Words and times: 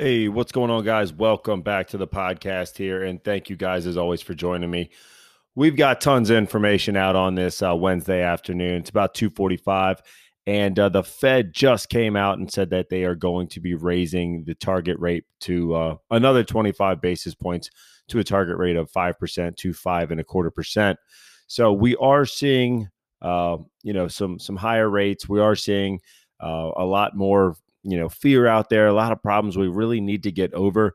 Hey, 0.00 0.28
what's 0.28 0.50
going 0.50 0.70
on, 0.70 0.82
guys? 0.82 1.12
Welcome 1.12 1.60
back 1.60 1.88
to 1.88 1.98
the 1.98 2.08
podcast 2.08 2.78
here, 2.78 3.04
and 3.04 3.22
thank 3.22 3.50
you 3.50 3.56
guys 3.56 3.86
as 3.86 3.98
always 3.98 4.22
for 4.22 4.32
joining 4.32 4.70
me. 4.70 4.88
We've 5.54 5.76
got 5.76 6.00
tons 6.00 6.30
of 6.30 6.38
information 6.38 6.96
out 6.96 7.16
on 7.16 7.34
this 7.34 7.60
uh, 7.62 7.76
Wednesday 7.76 8.22
afternoon. 8.22 8.76
It's 8.76 8.88
about 8.88 9.12
two 9.12 9.28
forty-five, 9.28 10.00
and 10.46 10.78
uh, 10.78 10.88
the 10.88 11.02
Fed 11.02 11.52
just 11.52 11.90
came 11.90 12.16
out 12.16 12.38
and 12.38 12.50
said 12.50 12.70
that 12.70 12.88
they 12.88 13.04
are 13.04 13.14
going 13.14 13.48
to 13.48 13.60
be 13.60 13.74
raising 13.74 14.42
the 14.44 14.54
target 14.54 14.98
rate 14.98 15.24
to 15.40 15.74
uh, 15.74 15.96
another 16.10 16.44
twenty-five 16.44 17.02
basis 17.02 17.34
points 17.34 17.68
to 18.08 18.20
a 18.20 18.24
target 18.24 18.56
rate 18.56 18.76
of 18.76 18.90
five 18.90 19.18
percent 19.18 19.58
to 19.58 19.74
five 19.74 20.10
and 20.10 20.18
a 20.18 20.24
quarter 20.24 20.50
percent. 20.50 20.98
So 21.46 21.74
we 21.74 21.94
are 21.96 22.24
seeing, 22.24 22.88
uh, 23.20 23.58
you 23.82 23.92
know, 23.92 24.08
some 24.08 24.38
some 24.38 24.56
higher 24.56 24.88
rates. 24.88 25.28
We 25.28 25.40
are 25.40 25.54
seeing 25.54 26.00
uh, 26.42 26.70
a 26.74 26.86
lot 26.86 27.14
more 27.14 27.56
you 27.82 27.98
know 27.98 28.08
fear 28.08 28.46
out 28.46 28.68
there 28.68 28.86
a 28.86 28.92
lot 28.92 29.12
of 29.12 29.22
problems 29.22 29.56
we 29.56 29.68
really 29.68 30.00
need 30.00 30.22
to 30.22 30.32
get 30.32 30.52
over 30.54 30.94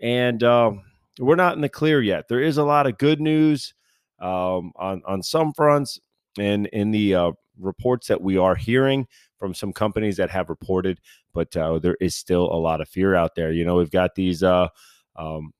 and 0.00 0.42
uh, 0.42 0.72
we're 1.18 1.36
not 1.36 1.54
in 1.54 1.60
the 1.60 1.68
clear 1.68 2.02
yet. 2.02 2.26
There 2.28 2.40
is 2.40 2.56
a 2.56 2.64
lot 2.64 2.86
of 2.86 2.98
good 2.98 3.20
news 3.20 3.74
um, 4.20 4.72
on 4.76 5.02
on 5.06 5.22
some 5.22 5.52
fronts 5.52 6.00
and 6.38 6.66
in 6.68 6.90
the 6.90 7.14
uh, 7.14 7.32
reports 7.58 8.08
that 8.08 8.20
we 8.20 8.36
are 8.36 8.54
hearing 8.54 9.06
from 9.38 9.54
some 9.54 9.72
companies 9.72 10.16
that 10.16 10.30
have 10.30 10.48
reported 10.48 10.98
but 11.34 11.56
uh, 11.56 11.78
there 11.78 11.96
is 12.00 12.14
still 12.14 12.44
a 12.44 12.56
lot 12.56 12.80
of 12.80 12.88
fear 12.88 13.14
out 13.14 13.34
there. 13.34 13.52
You 13.52 13.64
know 13.64 13.76
we've 13.76 13.90
got 13.90 14.14
these 14.14 14.42
uh, 14.42 14.68
um, 15.16 15.52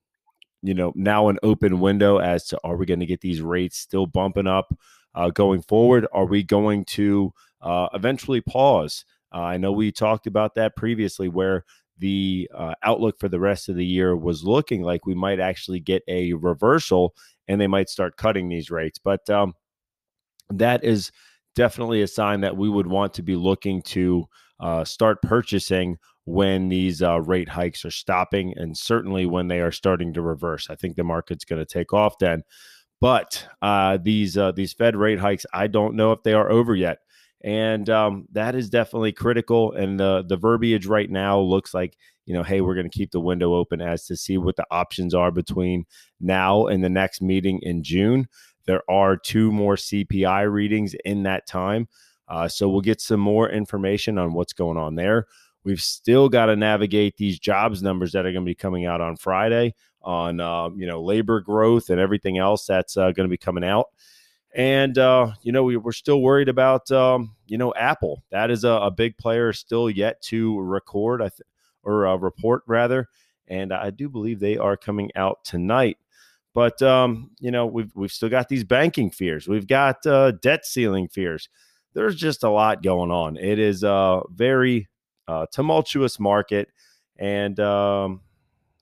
you 0.61 0.73
know 0.73 0.93
now 0.95 1.29
an 1.29 1.39
open 1.43 1.79
window 1.79 2.17
as 2.17 2.45
to 2.47 2.59
are 2.63 2.77
we 2.77 2.85
going 2.85 2.99
to 2.99 3.05
get 3.05 3.21
these 3.21 3.41
rates 3.41 3.77
still 3.77 4.05
bumping 4.05 4.47
up 4.47 4.77
uh, 5.15 5.29
going 5.29 5.61
forward? 5.61 6.07
Are 6.13 6.25
we 6.25 6.43
going 6.43 6.85
to 6.85 7.33
uh, 7.61 7.87
eventually 7.93 8.41
pause 8.41 9.05
uh, 9.33 9.39
I 9.39 9.57
know 9.57 9.71
we 9.71 9.91
talked 9.91 10.27
about 10.27 10.55
that 10.55 10.75
previously, 10.75 11.27
where 11.27 11.65
the 11.97 12.49
uh, 12.55 12.73
outlook 12.83 13.19
for 13.19 13.29
the 13.29 13.39
rest 13.39 13.69
of 13.69 13.75
the 13.75 13.85
year 13.85 14.15
was 14.15 14.43
looking 14.43 14.81
like 14.81 15.05
we 15.05 15.15
might 15.15 15.39
actually 15.39 15.79
get 15.79 16.03
a 16.07 16.33
reversal 16.33 17.13
and 17.47 17.59
they 17.59 17.67
might 17.67 17.89
start 17.89 18.17
cutting 18.17 18.49
these 18.49 18.71
rates. 18.71 18.99
But 18.99 19.29
um, 19.29 19.53
that 20.49 20.83
is 20.83 21.11
definitely 21.55 22.01
a 22.01 22.07
sign 22.07 22.41
that 22.41 22.57
we 22.57 22.69
would 22.69 22.87
want 22.87 23.13
to 23.15 23.21
be 23.21 23.35
looking 23.35 23.81
to 23.83 24.25
uh, 24.59 24.83
start 24.83 25.21
purchasing 25.21 25.97
when 26.25 26.69
these 26.69 27.01
uh, 27.01 27.19
rate 27.21 27.49
hikes 27.49 27.83
are 27.83 27.91
stopping 27.91 28.53
and 28.55 28.77
certainly 28.77 29.25
when 29.25 29.47
they 29.47 29.59
are 29.59 29.71
starting 29.71 30.13
to 30.13 30.21
reverse. 30.21 30.69
I 30.69 30.75
think 30.75 30.95
the 30.95 31.03
market's 31.03 31.45
going 31.45 31.63
to 31.63 31.65
take 31.65 31.93
off 31.93 32.17
then. 32.19 32.43
But 33.01 33.45
uh, 33.61 33.97
these 34.01 34.37
uh, 34.37 34.53
these 34.53 34.71
Fed 34.71 34.95
rate 34.95 35.19
hikes, 35.19 35.45
I 35.53 35.67
don't 35.67 35.95
know 35.95 36.13
if 36.13 36.23
they 36.23 36.33
are 36.33 36.49
over 36.49 36.73
yet 36.73 36.99
and 37.43 37.89
um, 37.89 38.25
that 38.31 38.55
is 38.55 38.69
definitely 38.69 39.11
critical. 39.11 39.73
And 39.73 39.99
the 39.99 40.23
the 40.27 40.37
verbiage 40.37 40.85
right 40.85 41.09
now 41.09 41.39
looks 41.39 41.73
like 41.73 41.97
you 42.25 42.33
know, 42.33 42.43
hey, 42.43 42.61
we're 42.61 42.75
going 42.75 42.89
to 42.89 42.97
keep 42.97 43.11
the 43.11 43.19
window 43.19 43.53
open 43.53 43.81
as 43.81 44.05
to 44.05 44.15
see 44.15 44.37
what 44.37 44.55
the 44.55 44.65
options 44.71 45.13
are 45.13 45.31
between 45.31 45.85
now 46.21 46.67
and 46.67 46.83
the 46.83 46.89
next 46.89 47.21
meeting 47.21 47.59
in 47.61 47.83
June. 47.83 48.27
There 48.65 48.81
are 48.89 49.17
two 49.17 49.51
more 49.51 49.75
CPI 49.75 50.49
readings 50.49 50.95
in 51.03 51.23
that 51.23 51.45
time, 51.47 51.89
uh, 52.29 52.47
so 52.47 52.69
we'll 52.69 52.81
get 52.81 53.01
some 53.01 53.19
more 53.19 53.49
information 53.49 54.17
on 54.17 54.33
what's 54.33 54.53
going 54.53 54.77
on 54.77 54.95
there. 54.95 55.27
We've 55.65 55.81
still 55.81 56.29
got 56.29 56.45
to 56.47 56.55
navigate 56.55 57.17
these 57.17 57.39
jobs 57.39 57.81
numbers 57.81 58.13
that 58.13 58.25
are 58.25 58.31
going 58.31 58.45
to 58.45 58.49
be 58.49 58.55
coming 58.55 58.85
out 58.85 59.01
on 59.01 59.17
Friday 59.17 59.75
on 60.01 60.39
uh, 60.39 60.69
you 60.75 60.85
know 60.85 61.01
labor 61.01 61.41
growth 61.41 61.89
and 61.89 61.99
everything 61.99 62.37
else 62.37 62.65
that's 62.65 62.97
uh, 62.97 63.11
going 63.11 63.27
to 63.27 63.31
be 63.31 63.37
coming 63.37 63.63
out. 63.63 63.87
And 64.55 64.97
uh, 64.97 65.31
you 65.41 65.51
know, 65.51 65.63
we, 65.63 65.77
are 65.77 65.91
still 65.91 66.21
worried 66.21 66.49
about 66.49 66.91
um, 66.91 67.35
you 67.47 67.57
know 67.57 67.73
Apple. 67.75 68.23
That 68.31 68.51
is 68.51 68.63
a, 68.63 68.69
a, 68.69 68.91
big 68.91 69.17
player 69.17 69.51
still 69.51 69.89
yet 69.89 70.21
to 70.23 70.59
record, 70.59 71.21
I 71.21 71.29
th- 71.29 71.41
or 71.83 72.05
uh, 72.05 72.15
report 72.15 72.63
rather. 72.67 73.07
And 73.47 73.73
I 73.73 73.89
do 73.89 74.09
believe 74.09 74.39
they 74.39 74.57
are 74.57 74.77
coming 74.77 75.09
out 75.15 75.43
tonight. 75.43 75.97
But 76.53 76.81
um, 76.83 77.31
you 77.39 77.49
know, 77.49 77.65
we've 77.65 77.91
we've 77.95 78.11
still 78.11 78.29
got 78.29 78.47
these 78.47 78.63
banking 78.63 79.09
fears. 79.09 79.47
We've 79.47 79.67
got 79.67 80.05
uh, 80.05 80.31
debt 80.31 80.65
ceiling 80.65 81.07
fears. 81.07 81.49
There's 81.93 82.15
just 82.15 82.43
a 82.43 82.49
lot 82.49 82.83
going 82.83 83.11
on. 83.11 83.37
It 83.37 83.57
is 83.59 83.83
a 83.83 84.21
very 84.31 84.87
uh, 85.27 85.47
tumultuous 85.51 86.19
market. 86.19 86.69
And 87.17 87.59
um, 87.59 88.21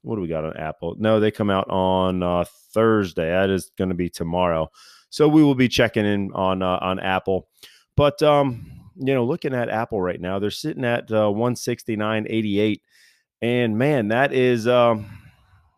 what 0.01 0.15
do 0.15 0.21
we 0.21 0.27
got 0.27 0.45
on 0.45 0.57
Apple? 0.57 0.95
No, 0.97 1.19
they 1.19 1.31
come 1.31 1.49
out 1.49 1.69
on 1.69 2.23
uh, 2.23 2.45
Thursday. 2.73 3.29
That 3.29 3.49
is 3.49 3.71
going 3.77 3.89
to 3.89 3.95
be 3.95 4.09
tomorrow. 4.09 4.69
So 5.11 5.27
we 5.27 5.43
will 5.43 5.55
be 5.55 5.67
checking 5.67 6.05
in 6.05 6.31
on 6.33 6.63
uh, 6.63 6.79
on 6.81 6.99
Apple. 6.99 7.47
But 7.95 8.23
um, 8.23 8.65
you 8.95 9.13
know, 9.13 9.25
looking 9.25 9.53
at 9.53 9.69
Apple 9.69 10.01
right 10.01 10.19
now, 10.19 10.39
they're 10.39 10.49
sitting 10.49 10.85
at 10.85 11.11
uh, 11.11 11.25
169.88, 11.25 12.81
and 13.41 13.77
man, 13.77 14.07
that 14.07 14.33
is 14.33 14.67
um, 14.67 15.05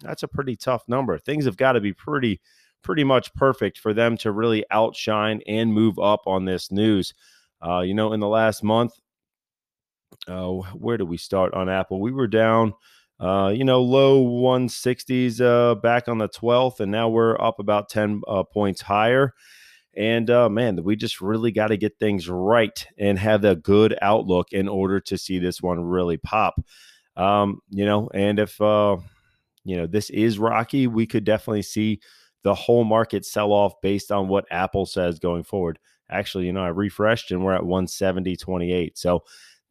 that's 0.02 0.24
a 0.24 0.28
pretty 0.28 0.56
tough 0.56 0.84
number. 0.88 1.18
Things 1.18 1.46
have 1.46 1.58
got 1.58 1.74
to 1.74 1.82
be 1.82 1.94
pretty 1.94 2.40
pretty 2.84 3.04
much 3.04 3.34
perfect 3.34 3.80
for 3.80 3.94
them 3.94 4.18
to 4.18 4.32
really 4.32 4.64
outshine 4.70 5.42
and 5.48 5.74
move 5.74 5.98
up 5.98 6.22
on 6.28 6.46
this 6.46 6.72
news. 6.72 7.14
Uh, 7.66 7.80
you 7.80 7.94
know, 7.94 8.14
in 8.14 8.20
the 8.20 8.28
last 8.28 8.62
month, 8.62 8.94
uh, 10.28 10.50
where 10.74 10.98
do 10.98 11.06
we 11.06 11.18
start 11.18 11.54
on 11.54 11.70
Apple? 11.70 12.00
We 12.02 12.12
were 12.12 12.28
down 12.28 12.74
uh, 13.24 13.48
you 13.48 13.64
know, 13.64 13.82
low 13.82 14.22
160s 14.26 15.40
uh, 15.40 15.76
back 15.76 16.10
on 16.10 16.18
the 16.18 16.28
12th, 16.28 16.82
and 16.82 16.92
now 16.92 17.08
we're 17.08 17.40
up 17.40 17.58
about 17.58 17.88
10 17.88 18.22
uh, 18.28 18.44
points 18.44 18.82
higher. 18.82 19.34
And 19.96 20.30
uh, 20.30 20.50
man, 20.50 20.84
we 20.84 20.98
just 20.98 21.22
really 21.22 21.52
got 21.52 21.68
to 21.68 21.78
get 21.78 21.98
things 22.00 22.28
right 22.28 22.86
and 22.98 23.18
have 23.18 23.46
a 23.46 23.56
good 23.56 23.98
outlook 24.02 24.52
in 24.52 24.68
order 24.68 25.00
to 25.00 25.18
see 25.18 25.40
this 25.40 25.62
one 25.62 25.80
really 25.80 26.18
pop. 26.18 26.56
Um, 27.16 27.62
you 27.70 27.86
know, 27.86 28.10
and 28.14 28.40
if 28.40 28.60
uh, 28.60 28.98
you 29.64 29.78
know 29.78 29.88
this 29.88 30.10
is 30.10 30.38
rocky, 30.38 30.88
we 30.88 31.06
could 31.06 31.24
definitely 31.24 31.62
see 31.62 32.02
the 32.44 32.56
whole 32.56 32.84
market 32.84 33.24
sell 33.24 33.54
off 33.54 33.74
based 33.82 34.12
on 34.12 34.28
what 34.28 34.46
Apple 34.52 34.86
says 34.86 35.20
going 35.20 35.44
forward. 35.44 35.80
Actually, 36.10 36.48
you 36.48 36.54
know, 36.54 36.64
I 36.64 36.70
refreshed 36.70 37.32
and 37.32 37.46
we're 37.46 37.54
at 37.54 37.62
170.28. 37.62 38.92
So 38.96 39.24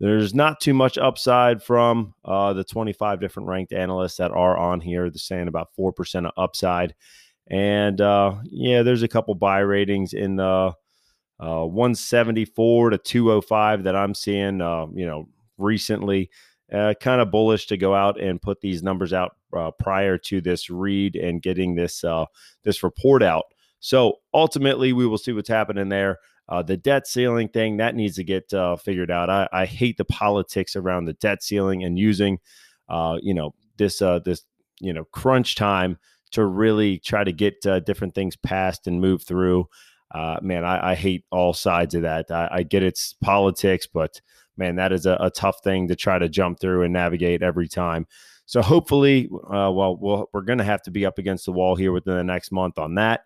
there's 0.03 0.35
not 0.35 0.59
too 0.59 0.75
much 0.75 0.99
upside 0.99 1.63
from 1.63 2.13
uh, 2.25 2.53
the 2.55 2.65
25 2.65 3.21
different 3.21 3.49
ranked 3.49 3.73
analysts 3.73 4.17
that 4.17 4.33
are 4.33 4.59
on 4.59 4.81
here. 4.81 5.09
They're 5.09 5.19
saying 5.19 5.47
about 5.47 5.69
4% 5.79 6.27
of 6.27 6.33
upside. 6.37 6.97
And 7.47 8.01
uh, 8.01 8.35
yeah, 8.47 8.83
there's 8.83 9.05
a 9.05 9.09
couple 9.09 9.33
buy 9.37 9.61
ratings 9.61 10.13
in 10.13 10.35
the 10.35 10.73
uh, 11.39 11.65
174 11.65 12.91
to 12.91 12.99
205 12.99 13.85
that 13.85 13.95
I'm 13.95 14.13
seeing, 14.13 14.61
uh, 14.61 14.87
you 14.93 15.07
know, 15.07 15.29
recently. 15.57 16.31
Uh, 16.73 16.95
kind 17.01 17.21
of 17.21 17.31
bullish 17.31 17.67
to 17.67 17.77
go 17.77 17.95
out 17.95 18.19
and 18.19 18.41
put 18.43 18.61
these 18.61 18.83
numbers 18.83 19.13
out 19.13 19.37
uh, 19.55 19.71
prior 19.79 20.17
to 20.17 20.41
this 20.41 20.71
read 20.71 21.15
and 21.15 21.43
getting 21.43 21.75
this 21.75 22.03
this 22.65 22.83
report 22.83 23.23
out. 23.23 23.45
So 23.79 24.17
ultimately, 24.33 24.93
we 24.93 25.07
will 25.07 25.19
see 25.19 25.33
what's 25.33 25.51
happening 25.51 25.91
there. 25.91 26.19
Uh, 26.53 26.61
the 26.61 26.77
debt 26.77 27.07
ceiling 27.07 27.49
thing 27.49 27.79
that 27.79 27.95
needs 27.95 28.17
to 28.17 28.23
get 28.23 28.53
uh, 28.53 28.77
figured 28.77 29.11
out. 29.11 29.31
I, 29.31 29.49
I, 29.55 29.65
hate 29.65 29.97
the 29.97 30.05
politics 30.05 30.77
around 30.77 31.07
the 31.07 31.15
debt 31.15 31.43
ceiling 31.43 31.83
and 31.83 31.99
using, 31.99 32.41
uh, 32.91 33.17
you 33.23 33.33
know, 33.33 33.55
this 33.79 34.03
uh, 34.03 34.19
this 34.19 34.43
you 34.79 34.93
know 34.93 35.07
crunch 35.13 35.55
time 35.55 35.97
to 36.33 36.45
really 36.45 36.99
try 36.99 37.25
to 37.25 37.33
get 37.33 37.65
uh, 37.65 37.81
different 37.81 38.15
things 38.15 38.37
passed 38.37 38.87
and 38.87 39.01
move 39.01 39.23
through. 39.23 39.67
Uh, 40.15 40.41
man, 40.43 40.63
I, 40.63 40.91
I, 40.91 40.95
hate 40.95 41.25
all 41.31 41.55
sides 41.55 41.95
of 41.95 42.03
that. 42.03 42.31
I, 42.31 42.49
I, 42.53 42.63
get 42.65 42.83
it's 42.83 43.15
politics, 43.15 43.87
but 43.87 44.21
man, 44.59 44.77
that 44.77 44.93
is 44.93 45.07
a, 45.07 45.17
a, 45.21 45.31
tough 45.31 45.65
thing 45.65 45.89
to 45.89 45.97
try 45.97 46.19
to 46.19 46.29
jump 46.29 46.61
through 46.61 46.83
and 46.83 46.93
navigate 46.93 47.43
every 47.43 47.67
time. 47.67 48.07
So 48.45 48.61
hopefully, 48.61 49.31
well, 49.31 49.97
we 49.97 50.25
we're 50.35 50.43
going 50.43 50.59
to 50.59 50.65
have 50.65 50.83
to 50.83 50.91
be 50.91 51.07
up 51.07 51.17
against 51.17 51.47
the 51.47 51.53
wall 51.53 51.77
here 51.77 51.93
within 51.93 52.19
the 52.19 52.25
next 52.25 52.53
month 52.53 52.79
on 52.79 52.97
that. 52.97 53.23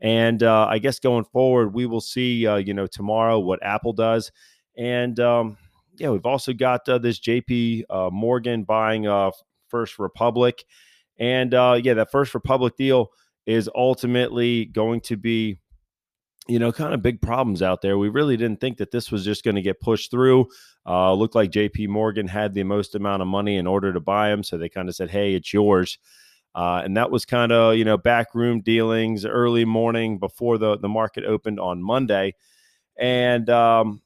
And 0.00 0.42
uh, 0.42 0.66
I 0.66 0.78
guess 0.78 0.98
going 0.98 1.24
forward, 1.24 1.74
we 1.74 1.86
will 1.86 2.00
see, 2.00 2.46
uh, 2.46 2.56
you 2.56 2.72
know, 2.74 2.86
tomorrow 2.86 3.38
what 3.38 3.62
Apple 3.62 3.92
does. 3.92 4.32
And 4.76 5.18
um, 5.20 5.58
yeah, 5.96 6.10
we've 6.10 6.26
also 6.26 6.52
got 6.52 6.88
uh, 6.88 6.98
this 6.98 7.20
JP 7.20 7.84
uh, 7.90 8.10
Morgan 8.10 8.64
buying 8.64 9.06
uh, 9.06 9.30
First 9.68 9.98
Republic. 9.98 10.64
And 11.18 11.52
uh, 11.52 11.78
yeah, 11.82 11.94
that 11.94 12.10
First 12.10 12.34
Republic 12.34 12.76
deal 12.76 13.10
is 13.44 13.68
ultimately 13.74 14.66
going 14.66 15.00
to 15.02 15.16
be, 15.16 15.58
you 16.48 16.58
know, 16.58 16.72
kind 16.72 16.94
of 16.94 17.02
big 17.02 17.20
problems 17.20 17.60
out 17.60 17.82
there. 17.82 17.98
We 17.98 18.08
really 18.08 18.38
didn't 18.38 18.60
think 18.60 18.78
that 18.78 18.90
this 18.90 19.10
was 19.12 19.24
just 19.24 19.44
going 19.44 19.56
to 19.56 19.62
get 19.62 19.80
pushed 19.80 20.10
through. 20.10 20.48
Looked 20.86 21.34
like 21.34 21.50
JP 21.50 21.88
Morgan 21.88 22.26
had 22.26 22.54
the 22.54 22.64
most 22.64 22.94
amount 22.94 23.20
of 23.20 23.28
money 23.28 23.56
in 23.56 23.66
order 23.66 23.92
to 23.92 24.00
buy 24.00 24.30
them. 24.30 24.42
So 24.42 24.56
they 24.56 24.70
kind 24.70 24.88
of 24.88 24.94
said, 24.94 25.10
hey, 25.10 25.34
it's 25.34 25.52
yours. 25.52 25.98
Uh, 26.54 26.82
and 26.84 26.96
that 26.96 27.10
was 27.10 27.24
kind 27.24 27.52
of 27.52 27.76
you 27.76 27.84
know 27.84 27.96
backroom 27.96 28.60
dealings 28.60 29.24
early 29.24 29.64
morning 29.64 30.18
before 30.18 30.58
the 30.58 30.76
the 30.78 30.88
market 30.88 31.24
opened 31.24 31.60
on 31.60 31.82
Monday, 31.82 32.34
and 32.98 33.48
um, 33.50 34.02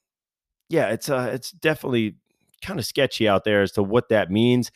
yeah, 0.69 0.89
it's 0.89 1.09
uh, 1.09 1.31
it's 1.33 1.51
definitely 1.51 2.17
kind 2.63 2.79
of 2.79 2.87
sketchy 2.87 3.29
out 3.29 3.45
there 3.45 3.63
as 3.63 3.73
to 3.73 3.83
what 3.83 4.09
that 4.09 4.31
means. 4.31 4.71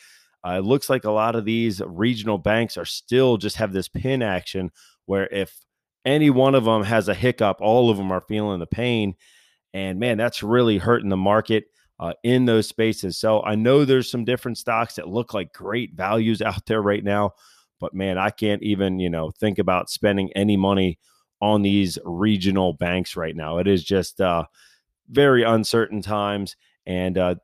Uh, 0.46 0.58
it 0.58 0.64
looks 0.64 0.88
like 0.88 1.04
a 1.04 1.10
lot 1.10 1.34
of 1.34 1.44
these 1.44 1.82
regional 1.84 2.38
banks 2.38 2.76
are 2.76 2.84
still 2.84 3.36
just 3.36 3.56
have 3.56 3.72
this 3.72 3.88
pin 3.88 4.22
action 4.22 4.70
where 5.06 5.26
if 5.28 5.64
any 6.04 6.30
one 6.30 6.54
of 6.54 6.64
them 6.64 6.84
has 6.84 7.08
a 7.08 7.14
hiccup, 7.14 7.60
all 7.60 7.90
of 7.90 7.96
them 7.96 8.12
are 8.12 8.20
feeling 8.20 8.60
the 8.60 8.66
pain. 8.66 9.14
And 9.74 9.98
man, 9.98 10.16
that's 10.16 10.42
really 10.42 10.78
hurting 10.78 11.08
the 11.08 11.16
market 11.16 11.64
uh, 12.00 12.14
in 12.22 12.44
those 12.44 12.68
spaces. 12.68 13.18
So 13.18 13.42
I 13.42 13.54
know 13.56 13.84
there's 13.84 14.10
some 14.10 14.24
different 14.24 14.58
stocks 14.58 14.94
that 14.94 15.08
look 15.08 15.34
like 15.34 15.52
great 15.52 15.94
values 15.94 16.40
out 16.42 16.64
there 16.66 16.82
right 16.82 17.04
now, 17.04 17.32
but 17.80 17.94
man, 17.94 18.18
I 18.18 18.30
can't 18.30 18.62
even, 18.62 18.98
you 18.98 19.10
know, 19.10 19.30
think 19.30 19.58
about 19.58 19.90
spending 19.90 20.30
any 20.34 20.56
money 20.56 20.98
on 21.40 21.62
these 21.62 21.98
regional 22.04 22.72
banks 22.72 23.16
right 23.16 23.36
now. 23.36 23.58
It 23.58 23.68
is 23.68 23.84
just 23.84 24.20
uh, 24.20 24.44
very 25.08 25.42
uncertain 25.42 26.02
times 26.02 26.56
and 26.86 27.16
uh, 27.16 27.34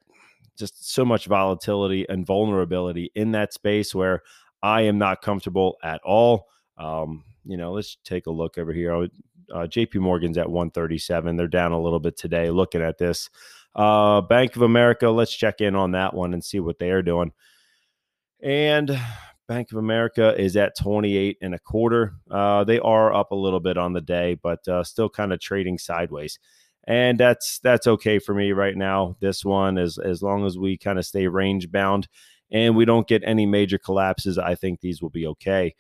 just 0.56 0.92
so 0.92 1.04
much 1.04 1.26
volatility 1.26 2.06
and 2.08 2.26
vulnerability 2.26 3.10
in 3.14 3.32
that 3.32 3.52
space 3.52 3.94
where 3.94 4.22
I 4.62 4.82
am 4.82 4.98
not 4.98 5.22
comfortable 5.22 5.76
at 5.82 6.00
all. 6.02 6.48
Um, 6.78 7.24
you 7.44 7.56
know, 7.56 7.72
let's 7.72 7.98
take 8.04 8.26
a 8.26 8.30
look 8.30 8.58
over 8.58 8.72
here. 8.72 8.94
Uh, 8.94 9.66
JP 9.66 9.96
Morgan's 9.96 10.38
at 10.38 10.50
137. 10.50 11.36
They're 11.36 11.46
down 11.46 11.72
a 11.72 11.80
little 11.80 12.00
bit 12.00 12.16
today 12.16 12.50
looking 12.50 12.82
at 12.82 12.98
this. 12.98 13.28
Uh, 13.74 14.20
Bank 14.20 14.56
of 14.56 14.62
America, 14.62 15.10
let's 15.10 15.34
check 15.34 15.60
in 15.60 15.74
on 15.74 15.92
that 15.92 16.14
one 16.14 16.32
and 16.32 16.44
see 16.44 16.60
what 16.60 16.78
they 16.78 16.90
are 16.90 17.02
doing. 17.02 17.32
And 18.40 18.98
Bank 19.46 19.72
of 19.72 19.78
America 19.78 20.34
is 20.40 20.56
at 20.56 20.76
28 20.78 21.38
and 21.42 21.54
a 21.54 21.58
quarter. 21.58 22.14
Uh, 22.30 22.64
they 22.64 22.78
are 22.80 23.12
up 23.12 23.30
a 23.30 23.36
little 23.36 23.60
bit 23.60 23.76
on 23.76 23.92
the 23.92 24.00
day, 24.00 24.38
but 24.42 24.66
uh, 24.68 24.82
still 24.82 25.08
kind 25.08 25.32
of 25.32 25.40
trading 25.40 25.78
sideways. 25.78 26.38
And 26.86 27.18
that's 27.18 27.60
that's 27.60 27.86
okay 27.86 28.18
for 28.18 28.34
me 28.34 28.52
right 28.52 28.76
now. 28.76 29.16
This 29.20 29.44
one 29.44 29.78
is 29.78 29.98
as 29.98 30.22
long 30.22 30.44
as 30.44 30.58
we 30.58 30.76
kind 30.76 30.98
of 30.98 31.06
stay 31.06 31.26
range 31.28 31.70
bound 31.70 32.08
and 32.50 32.76
we 32.76 32.84
don't 32.84 33.08
get 33.08 33.22
any 33.24 33.46
major 33.46 33.78
collapses, 33.78 34.38
I 34.38 34.54
think 34.54 34.80
these 34.80 35.00
will 35.00 35.10
be 35.10 35.26
okay 35.28 35.74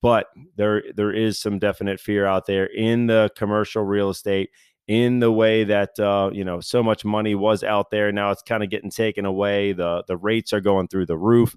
but 0.00 0.26
there 0.56 0.82
there 0.94 1.12
is 1.12 1.38
some 1.38 1.58
definite 1.58 2.00
fear 2.00 2.26
out 2.26 2.46
there 2.46 2.66
in 2.66 3.06
the 3.06 3.30
commercial 3.36 3.82
real 3.82 4.10
estate 4.10 4.50
in 4.86 5.20
the 5.20 5.32
way 5.32 5.64
that 5.64 5.98
uh, 5.98 6.30
you 6.32 6.44
know 6.44 6.60
so 6.60 6.82
much 6.82 7.04
money 7.04 7.34
was 7.34 7.62
out 7.62 7.90
there 7.90 8.12
now 8.12 8.30
it's 8.30 8.42
kind 8.42 8.62
of 8.62 8.70
getting 8.70 8.90
taken 8.90 9.24
away 9.24 9.72
the 9.72 10.02
the 10.08 10.16
rates 10.16 10.52
are 10.52 10.60
going 10.60 10.88
through 10.88 11.06
the 11.06 11.18
roof 11.18 11.56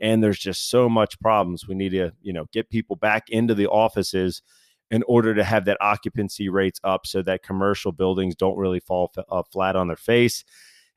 and 0.00 0.22
there's 0.22 0.38
just 0.38 0.70
so 0.70 0.88
much 0.88 1.18
problems 1.20 1.66
we 1.66 1.74
need 1.74 1.90
to 1.90 2.10
you 2.22 2.32
know 2.32 2.46
get 2.52 2.70
people 2.70 2.96
back 2.96 3.28
into 3.28 3.54
the 3.54 3.66
offices 3.66 4.42
in 4.90 5.02
order 5.08 5.34
to 5.34 5.42
have 5.42 5.64
that 5.64 5.78
occupancy 5.80 6.48
rates 6.48 6.80
up 6.84 7.06
so 7.06 7.22
that 7.22 7.42
commercial 7.42 7.90
buildings 7.90 8.34
don't 8.34 8.58
really 8.58 8.80
fall 8.80 9.10
f- 9.16 9.24
uh, 9.30 9.42
flat 9.50 9.76
on 9.76 9.88
their 9.88 9.96
face 9.96 10.44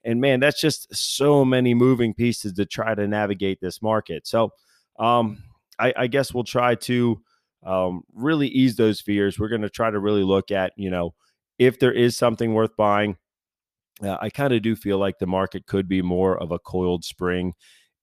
and 0.04 0.22
man 0.22 0.40
that's 0.40 0.60
just 0.60 0.94
so 0.96 1.46
many 1.46 1.74
moving 1.74 2.14
pieces 2.14 2.54
to 2.54 2.66
try 2.66 2.96
to 2.96 3.08
navigate 3.08 3.60
this 3.62 3.82
market 3.82 4.28
so 4.28 4.52
um 5.00 5.44
I, 5.80 5.94
I 5.96 6.08
guess 6.08 6.34
we'll 6.34 6.44
try 6.44 6.76
to 6.76 7.22
um, 7.64 8.04
really 8.14 8.48
ease 8.48 8.76
those 8.76 9.02
fears. 9.02 9.40
We're 9.40 9.50
going 9.50 9.62
to 9.62 9.70
try 9.70 9.92
to 9.92 10.00
really 10.00 10.24
look 10.24 10.52
at, 10.52 10.74
you 10.76 10.90
know, 10.90 11.14
if 11.60 11.80
there 11.80 11.92
is 11.92 12.18
something 12.18 12.54
worth 12.54 12.76
buying. 12.76 13.18
Uh, 14.02 14.16
I 14.22 14.30
kind 14.30 14.54
of 14.54 14.62
do 14.62 14.76
feel 14.76 15.00
like 15.00 15.18
the 15.18 15.26
market 15.26 15.66
could 15.66 15.88
be 15.88 16.04
more 16.04 16.38
of 16.38 16.52
a 16.52 16.60
coiled 16.60 17.04
spring 17.04 17.54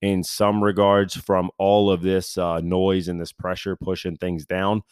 in 0.04 0.22
some 0.22 0.62
regards 0.62 1.14
from 1.14 1.50
all 1.56 1.90
of 1.90 2.02
this 2.02 2.36
uh, 2.36 2.60
noise 2.60 3.08
and 3.08 3.18
this 3.18 3.32
pressure 3.32 3.74
pushing 3.74 4.16
things 4.18 4.44
down. 4.44 4.82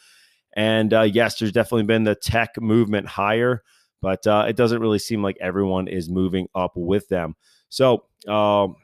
And 0.55 0.91
uh, 0.91 1.01
yes, 1.01 1.37
there's 1.37 1.51
definitely 1.51 1.83
been 1.83 2.03
the 2.03 2.15
tech 2.15 2.59
movement 2.59 3.07
higher, 3.07 3.61
but 4.01 4.25
uh, 4.25 4.45
it 4.47 4.55
doesn't 4.55 4.81
really 4.81 4.97
seem 4.97 5.21
like 5.21 5.37
everyone 5.39 5.87
is 5.87 6.09
moving 6.09 6.47
up 6.55 6.71
with 6.75 7.09
them. 7.09 7.35
So, 7.69 8.05
um, 8.27 8.75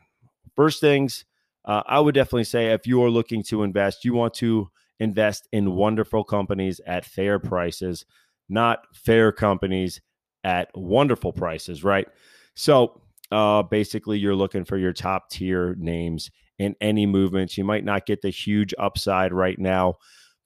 first 0.56 0.82
things, 0.82 1.26
uh, 1.66 1.82
I 1.88 2.00
would 2.00 2.14
definitely 2.14 2.44
say 2.44 2.68
if 2.68 2.86
you 2.86 3.04
are 3.04 3.10
looking 3.10 3.42
to 3.46 3.64
invest, 3.64 4.06
you 4.06 4.14
want 4.14 4.36
to 4.36 4.70
invest 5.00 5.48
in 5.52 5.76
wonderful 5.76 6.24
companies 6.24 6.80
at 6.86 7.06
fair 7.06 7.40
prices, 7.40 8.06
not 8.48 8.86
fair 8.94 9.32
companies 9.32 10.00
at 10.44 10.70
wonderful 10.76 11.34
prices, 11.34 11.84
right? 11.84 12.08
So 12.56 13.02
uh, 13.32 13.64
basically, 13.64 14.18
you're 14.18 14.36
looking 14.36 14.66
for 14.66 14.78
your 14.78 14.94
top 14.94 15.30
tier 15.30 15.76
names 15.78 16.32
in 16.58 16.76
any 16.82 17.06
movements. 17.06 17.58
You 17.58 17.64
might 17.64 17.86
not 17.86 18.06
get 18.06 18.22
the 18.22 18.30
huge 18.30 18.74
upside 18.78 19.34
right 19.34 19.58
now, 19.58 19.96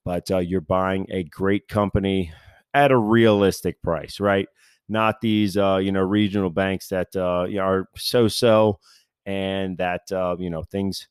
but 0.05 0.29
uh, 0.31 0.39
you're 0.39 0.61
buying 0.61 1.07
a 1.09 1.23
great 1.23 1.67
company 1.67 2.31
at 2.73 2.91
a 2.91 2.97
realistic 2.97 3.81
price, 3.81 4.19
right? 4.19 4.47
Not 4.89 5.21
these, 5.21 5.57
uh, 5.57 5.77
you 5.77 5.91
know, 5.91 6.01
regional 6.01 6.49
banks 6.49 6.89
that 6.89 7.15
uh, 7.15 7.47
are 7.59 7.87
so 7.95 8.27
so 8.27 8.79
and 9.25 9.77
that 9.77 10.11
uh, 10.11 10.35
you 10.37 10.49
know 10.49 10.63
things 10.63 11.07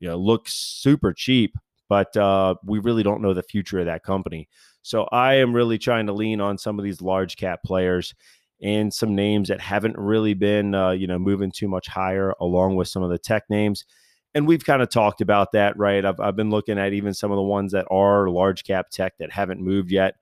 you 0.00 0.08
know, 0.08 0.16
look 0.16 0.44
super 0.46 1.14
cheap, 1.14 1.56
but 1.88 2.14
uh, 2.16 2.54
we 2.64 2.78
really 2.78 3.02
don't 3.02 3.22
know 3.22 3.32
the 3.32 3.42
future 3.42 3.78
of 3.78 3.86
that 3.86 4.02
company. 4.02 4.48
So 4.82 5.04
I 5.12 5.34
am 5.34 5.54
really 5.54 5.78
trying 5.78 6.06
to 6.06 6.12
lean 6.12 6.42
on 6.42 6.58
some 6.58 6.78
of 6.78 6.84
these 6.84 7.00
large 7.00 7.36
cap 7.36 7.60
players 7.64 8.14
and 8.64 8.92
some 8.92 9.14
names 9.14 9.48
that 9.48 9.60
haven't 9.60 9.96
really 9.98 10.32
been, 10.32 10.74
uh, 10.74 10.90
you 10.90 11.06
know, 11.06 11.18
moving 11.18 11.52
too 11.52 11.68
much 11.68 11.86
higher, 11.86 12.34
along 12.40 12.76
with 12.76 12.88
some 12.88 13.02
of 13.02 13.10
the 13.10 13.18
tech 13.18 13.44
names. 13.50 13.84
And 14.34 14.48
we've 14.48 14.64
kind 14.64 14.80
of 14.80 14.88
talked 14.88 15.20
about 15.20 15.52
that, 15.52 15.76
right? 15.76 16.02
I've, 16.02 16.18
I've 16.18 16.34
been 16.34 16.50
looking 16.50 16.78
at 16.78 16.94
even 16.94 17.12
some 17.12 17.30
of 17.30 17.36
the 17.36 17.42
ones 17.42 17.72
that 17.72 17.86
are 17.90 18.28
large 18.30 18.64
cap 18.64 18.88
tech 18.88 19.18
that 19.18 19.30
haven't 19.30 19.60
moved 19.60 19.92
yet. 19.92 20.14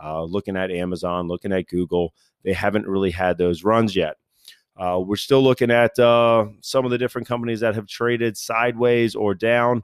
Uh, 0.00 0.22
looking 0.22 0.56
at 0.56 0.70
Amazon, 0.70 1.26
looking 1.26 1.52
at 1.52 1.66
Google, 1.66 2.14
they 2.44 2.52
haven't 2.52 2.86
really 2.86 3.10
had 3.10 3.36
those 3.36 3.64
runs 3.64 3.96
yet. 3.96 4.14
Uh, 4.76 5.00
we're 5.04 5.16
still 5.16 5.42
looking 5.42 5.72
at 5.72 5.98
uh, 5.98 6.46
some 6.60 6.84
of 6.84 6.92
the 6.92 6.98
different 6.98 7.26
companies 7.26 7.60
that 7.60 7.74
have 7.74 7.88
traded 7.88 8.36
sideways 8.36 9.16
or 9.16 9.34
down. 9.34 9.82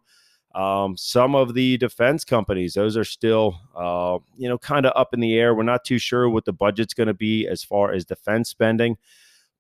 Um, 0.55 0.97
some 0.97 1.35
of 1.35 1.55
the 1.55 1.77
defense 1.79 2.25
companies, 2.25 2.75
those 2.75 2.97
are 2.97 3.05
still, 3.05 3.59
uh, 3.75 4.19
you 4.37 4.49
know, 4.49 4.57
kind 4.57 4.87
of 4.87 4.93
up 4.95 5.13
in 5.13 5.21
the 5.21 5.37
air. 5.37 5.55
We're 5.55 5.65
not 5.65 5.85
too 5.85 5.99
sure 5.99 6.29
what 6.29 6.45
the 6.45 6.53
budget's 6.53 6.95
going 6.95 7.09
to 7.09 7.15
be 7.15 7.49
as 7.49 7.65
far 7.65 7.93
as 7.93 8.05
defense 8.05 8.51
spending, 8.51 8.97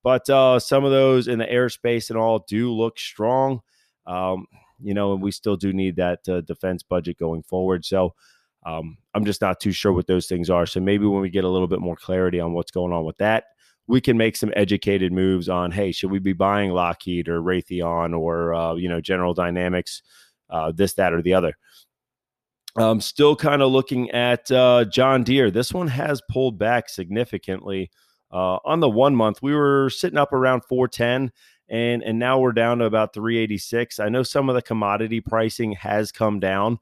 but 0.04 0.28
uh, 0.30 0.60
some 0.60 0.84
of 0.84 0.92
those 0.92 1.26
in 1.26 1.40
the 1.40 1.46
airspace 1.46 2.10
and 2.10 2.18
all 2.18 2.44
do 2.46 2.72
look 2.72 2.98
strong. 2.98 3.60
Um, 4.06 4.46
you 4.80 4.94
know, 4.94 5.14
and 5.14 5.22
we 5.22 5.32
still 5.32 5.56
do 5.56 5.72
need 5.72 5.96
that 5.96 6.28
uh, 6.28 6.42
defense 6.42 6.82
budget 6.82 7.18
going 7.18 7.42
forward. 7.42 7.84
So 7.84 8.14
um, 8.64 8.98
I'm 9.14 9.24
just 9.24 9.40
not 9.40 9.60
too 9.60 9.72
sure 9.72 9.92
what 9.92 10.06
those 10.06 10.26
things 10.26 10.50
are. 10.50 10.66
So 10.66 10.80
maybe 10.80 11.06
when 11.06 11.22
we 11.22 11.30
get 11.30 11.44
a 11.44 11.48
little 11.48 11.68
bit 11.68 11.80
more 11.80 11.96
clarity 11.96 12.38
on 12.38 12.52
what's 12.52 12.70
going 12.70 12.92
on 12.92 13.04
with 13.04 13.16
that, 13.18 13.44
we 13.86 14.00
can 14.00 14.16
make 14.16 14.36
some 14.36 14.52
educated 14.56 15.12
moves 15.12 15.48
on 15.48 15.70
hey 15.70 15.92
should 15.92 16.10
we 16.10 16.18
be 16.18 16.32
buying 16.32 16.70
lockheed 16.70 17.28
or 17.28 17.40
raytheon 17.40 18.18
or 18.18 18.54
uh, 18.54 18.74
you 18.74 18.88
know 18.88 19.00
general 19.00 19.34
dynamics 19.34 20.02
uh, 20.50 20.72
this 20.72 20.94
that 20.94 21.12
or 21.12 21.22
the 21.22 21.34
other. 21.34 21.56
Um, 22.76 23.00
still 23.00 23.36
kind 23.36 23.62
of 23.62 23.70
looking 23.70 24.10
at 24.10 24.50
uh, 24.50 24.84
john 24.86 25.22
deere. 25.22 25.50
This 25.50 25.72
one 25.72 25.88
has 25.88 26.20
pulled 26.28 26.58
back 26.58 26.88
significantly 26.88 27.90
uh, 28.32 28.58
on 28.64 28.80
the 28.80 28.90
one 28.90 29.14
month. 29.14 29.42
We 29.42 29.54
were 29.54 29.90
sitting 29.90 30.18
up 30.18 30.32
around 30.32 30.64
410 30.64 31.30
and 31.68 32.02
and 32.02 32.18
now 32.18 32.38
we're 32.38 32.52
down 32.52 32.78
to 32.78 32.84
about 32.84 33.14
386 33.14 33.98
i 33.98 34.10
know 34.10 34.22
some 34.22 34.50
of 34.50 34.54
the 34.54 34.60
commodity 34.60 35.18
pricing 35.18 35.72
has 35.72 36.12
come 36.12 36.38
down 36.38 36.78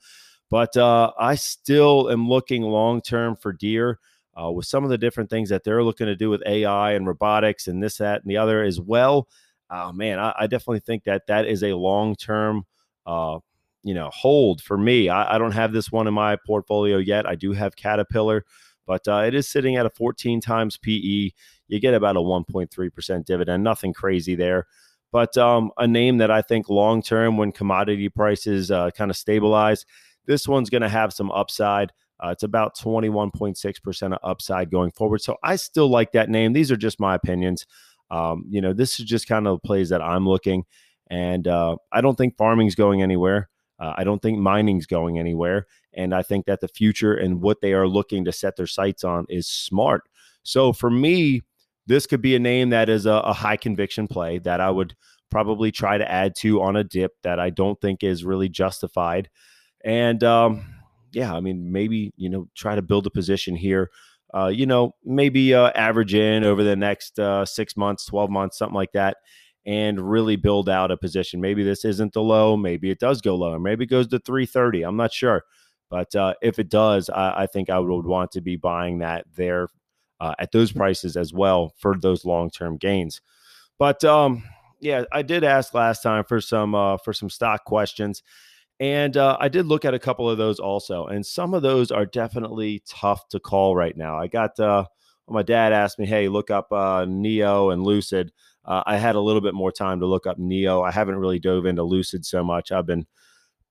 but 0.50 0.76
uh, 0.76 1.12
i 1.20 1.36
still 1.36 2.10
am 2.10 2.28
looking 2.28 2.62
long 2.62 3.00
term 3.00 3.36
for 3.36 3.52
deere 3.52 4.00
uh, 4.40 4.50
with 4.50 4.66
some 4.66 4.84
of 4.84 4.90
the 4.90 4.98
different 4.98 5.30
things 5.30 5.48
that 5.50 5.64
they're 5.64 5.84
looking 5.84 6.06
to 6.06 6.16
do 6.16 6.30
with 6.30 6.42
AI 6.46 6.92
and 6.92 7.06
robotics 7.06 7.68
and 7.68 7.82
this, 7.82 7.98
that, 7.98 8.22
and 8.22 8.30
the 8.30 8.36
other 8.36 8.62
as 8.62 8.80
well. 8.80 9.28
Oh 9.70 9.92
man, 9.92 10.18
I, 10.18 10.34
I 10.40 10.46
definitely 10.46 10.80
think 10.80 11.04
that 11.04 11.26
that 11.26 11.46
is 11.46 11.62
a 11.62 11.74
long 11.74 12.14
term, 12.14 12.64
uh, 13.06 13.38
you 13.82 13.94
know, 13.94 14.10
hold 14.12 14.62
for 14.62 14.78
me. 14.78 15.08
I, 15.08 15.34
I, 15.34 15.38
don't 15.38 15.52
have 15.52 15.72
this 15.72 15.90
one 15.90 16.06
in 16.06 16.14
my 16.14 16.36
portfolio 16.46 16.98
yet. 16.98 17.26
I 17.26 17.34
do 17.34 17.52
have 17.52 17.76
Caterpillar, 17.76 18.44
but 18.86 19.06
uh, 19.08 19.24
it 19.26 19.34
is 19.34 19.48
sitting 19.48 19.76
at 19.76 19.86
a 19.86 19.90
14 19.90 20.40
times 20.40 20.76
PE. 20.78 21.30
You 21.68 21.80
get 21.80 21.94
about 21.94 22.16
a 22.16 22.20
1.3% 22.20 23.24
dividend, 23.24 23.64
nothing 23.64 23.92
crazy 23.92 24.34
there. 24.34 24.66
But 25.10 25.36
um, 25.36 25.70
a 25.76 25.86
name 25.86 26.18
that 26.18 26.30
I 26.30 26.42
think 26.42 26.68
long 26.68 27.02
term, 27.02 27.36
when 27.36 27.52
commodity 27.52 28.08
prices 28.08 28.70
uh, 28.70 28.90
kind 28.90 29.10
of 29.10 29.16
stabilize, 29.16 29.84
this 30.26 30.48
one's 30.48 30.70
going 30.70 30.82
to 30.82 30.88
have 30.88 31.12
some 31.12 31.30
upside. 31.32 31.92
Uh, 32.22 32.28
it's 32.28 32.44
about 32.44 32.76
21.6% 32.76 34.12
of 34.12 34.18
upside 34.22 34.70
going 34.70 34.90
forward. 34.92 35.20
So 35.20 35.36
I 35.42 35.56
still 35.56 35.88
like 35.88 36.12
that 36.12 36.30
name. 36.30 36.52
These 36.52 36.70
are 36.70 36.76
just 36.76 37.00
my 37.00 37.14
opinions. 37.14 37.66
Um, 38.10 38.44
you 38.48 38.60
know, 38.60 38.72
this 38.72 39.00
is 39.00 39.06
just 39.06 39.26
kind 39.26 39.46
of 39.46 39.60
the 39.60 39.66
plays 39.66 39.88
that 39.88 40.00
I'm 40.00 40.26
looking. 40.26 40.64
And 41.10 41.46
uh, 41.48 41.76
I 41.90 42.00
don't 42.00 42.16
think 42.16 42.36
farming's 42.36 42.74
going 42.74 43.02
anywhere. 43.02 43.50
Uh, 43.82 43.94
I 43.98 44.04
don't 44.04 44.22
think 44.22 44.38
mining's 44.38 44.86
going 44.86 45.18
anywhere. 45.18 45.66
And 45.94 46.14
I 46.14 46.22
think 46.22 46.46
that 46.46 46.60
the 46.60 46.68
future 46.68 47.14
and 47.14 47.42
what 47.42 47.60
they 47.62 47.72
are 47.74 47.88
looking 47.88 48.24
to 48.26 48.32
set 48.32 48.56
their 48.56 48.68
sights 48.68 49.04
on 49.04 49.26
is 49.28 49.48
smart. 49.48 50.04
So 50.44 50.72
for 50.72 50.90
me, 50.90 51.42
this 51.86 52.06
could 52.06 52.22
be 52.22 52.36
a 52.36 52.40
name 52.40 52.70
that 52.70 52.88
is 52.88 53.06
a, 53.06 53.14
a 53.14 53.32
high 53.34 53.56
conviction 53.58 54.08
play 54.08 54.38
that 54.40 54.60
I 54.60 54.70
would 54.70 54.94
probably 55.30 55.72
try 55.72 55.98
to 55.98 56.10
add 56.10 56.36
to 56.36 56.62
on 56.62 56.76
a 56.76 56.84
dip 56.84 57.12
that 57.24 57.40
I 57.40 57.50
don't 57.50 57.80
think 57.80 58.04
is 58.04 58.24
really 58.24 58.48
justified 58.48 59.30
And 59.84 60.22
um, 60.24 60.64
yeah, 61.12 61.34
I 61.34 61.40
mean, 61.40 61.72
maybe, 61.72 62.12
you 62.16 62.28
know, 62.30 62.48
try 62.56 62.74
to 62.76 62.82
build 62.82 63.06
a 63.06 63.10
position 63.10 63.56
here. 63.56 63.90
Uh, 64.34 64.48
you 64.48 64.66
know, 64.66 64.94
maybe 65.04 65.54
uh, 65.54 65.70
average 65.74 66.14
in 66.14 66.44
over 66.44 66.64
the 66.64 66.76
next 66.76 67.18
uh, 67.18 67.44
six 67.44 67.76
months, 67.76 68.06
12 68.06 68.30
months, 68.30 68.58
something 68.58 68.74
like 68.74 68.92
that, 68.92 69.18
and 69.64 70.00
really 70.00 70.36
build 70.36 70.68
out 70.68 70.90
a 70.90 70.96
position. 70.96 71.40
Maybe 71.40 71.62
this 71.62 71.84
isn't 71.84 72.12
the 72.12 72.22
low. 72.22 72.56
Maybe 72.56 72.90
it 72.90 72.98
does 72.98 73.20
go 73.20 73.36
lower. 73.36 73.58
Maybe 73.58 73.84
it 73.84 73.90
goes 73.90 74.08
to 74.08 74.18
330. 74.18 74.82
I'm 74.82 74.96
not 74.96 75.12
sure. 75.12 75.44
But 75.88 76.14
uh, 76.16 76.34
if 76.42 76.58
it 76.58 76.68
does, 76.70 77.10
I, 77.10 77.42
I, 77.42 77.46
think 77.46 77.68
I 77.68 77.78
would 77.78 78.06
want 78.06 78.30
to 78.32 78.40
be 78.40 78.56
buying 78.56 79.00
that 79.00 79.26
there 79.36 79.68
uh, 80.20 80.34
at 80.38 80.50
those 80.52 80.72
prices 80.72 81.16
as 81.16 81.34
well 81.34 81.74
for 81.76 81.96
those 81.98 82.24
long 82.24 82.48
term 82.48 82.76
gains. 82.76 83.20
But 83.78 84.02
um, 84.04 84.44
yeah, 84.80 85.04
I 85.12 85.22
did 85.22 85.44
ask 85.44 85.74
last 85.74 86.02
time 86.02 86.24
for 86.24 86.40
some 86.40 86.74
uh, 86.74 86.96
for 86.98 87.12
some 87.12 87.28
stock 87.28 87.64
questions, 87.64 88.22
and 88.80 89.16
uh, 89.16 89.36
I 89.40 89.48
did 89.48 89.66
look 89.66 89.84
at 89.84 89.94
a 89.94 89.98
couple 89.98 90.30
of 90.30 90.38
those 90.38 90.58
also, 90.60 91.06
and 91.06 91.26
some 91.26 91.54
of 91.54 91.62
those 91.62 91.90
are 91.90 92.06
definitely 92.06 92.82
tough 92.88 93.28
to 93.28 93.40
call 93.40 93.76
right 93.76 93.96
now. 93.96 94.16
I 94.16 94.28
got 94.28 94.58
uh, 94.60 94.84
my 95.28 95.42
dad 95.42 95.72
asked 95.72 95.98
me, 95.98 96.06
"Hey, 96.06 96.28
look 96.28 96.50
up 96.50 96.68
uh, 96.72 97.04
NIO 97.04 97.72
and 97.72 97.82
Lucid." 97.82 98.32
Uh, 98.64 98.82
I 98.86 98.96
had 98.96 99.16
a 99.16 99.20
little 99.20 99.40
bit 99.40 99.54
more 99.54 99.72
time 99.72 100.00
to 100.00 100.06
look 100.06 100.26
up 100.26 100.38
NIO. 100.38 100.86
I 100.86 100.92
haven't 100.92 101.16
really 101.16 101.38
dove 101.38 101.66
into 101.66 101.82
Lucid 101.82 102.24
so 102.24 102.44
much. 102.44 102.70
I've 102.70 102.86
been 102.86 103.06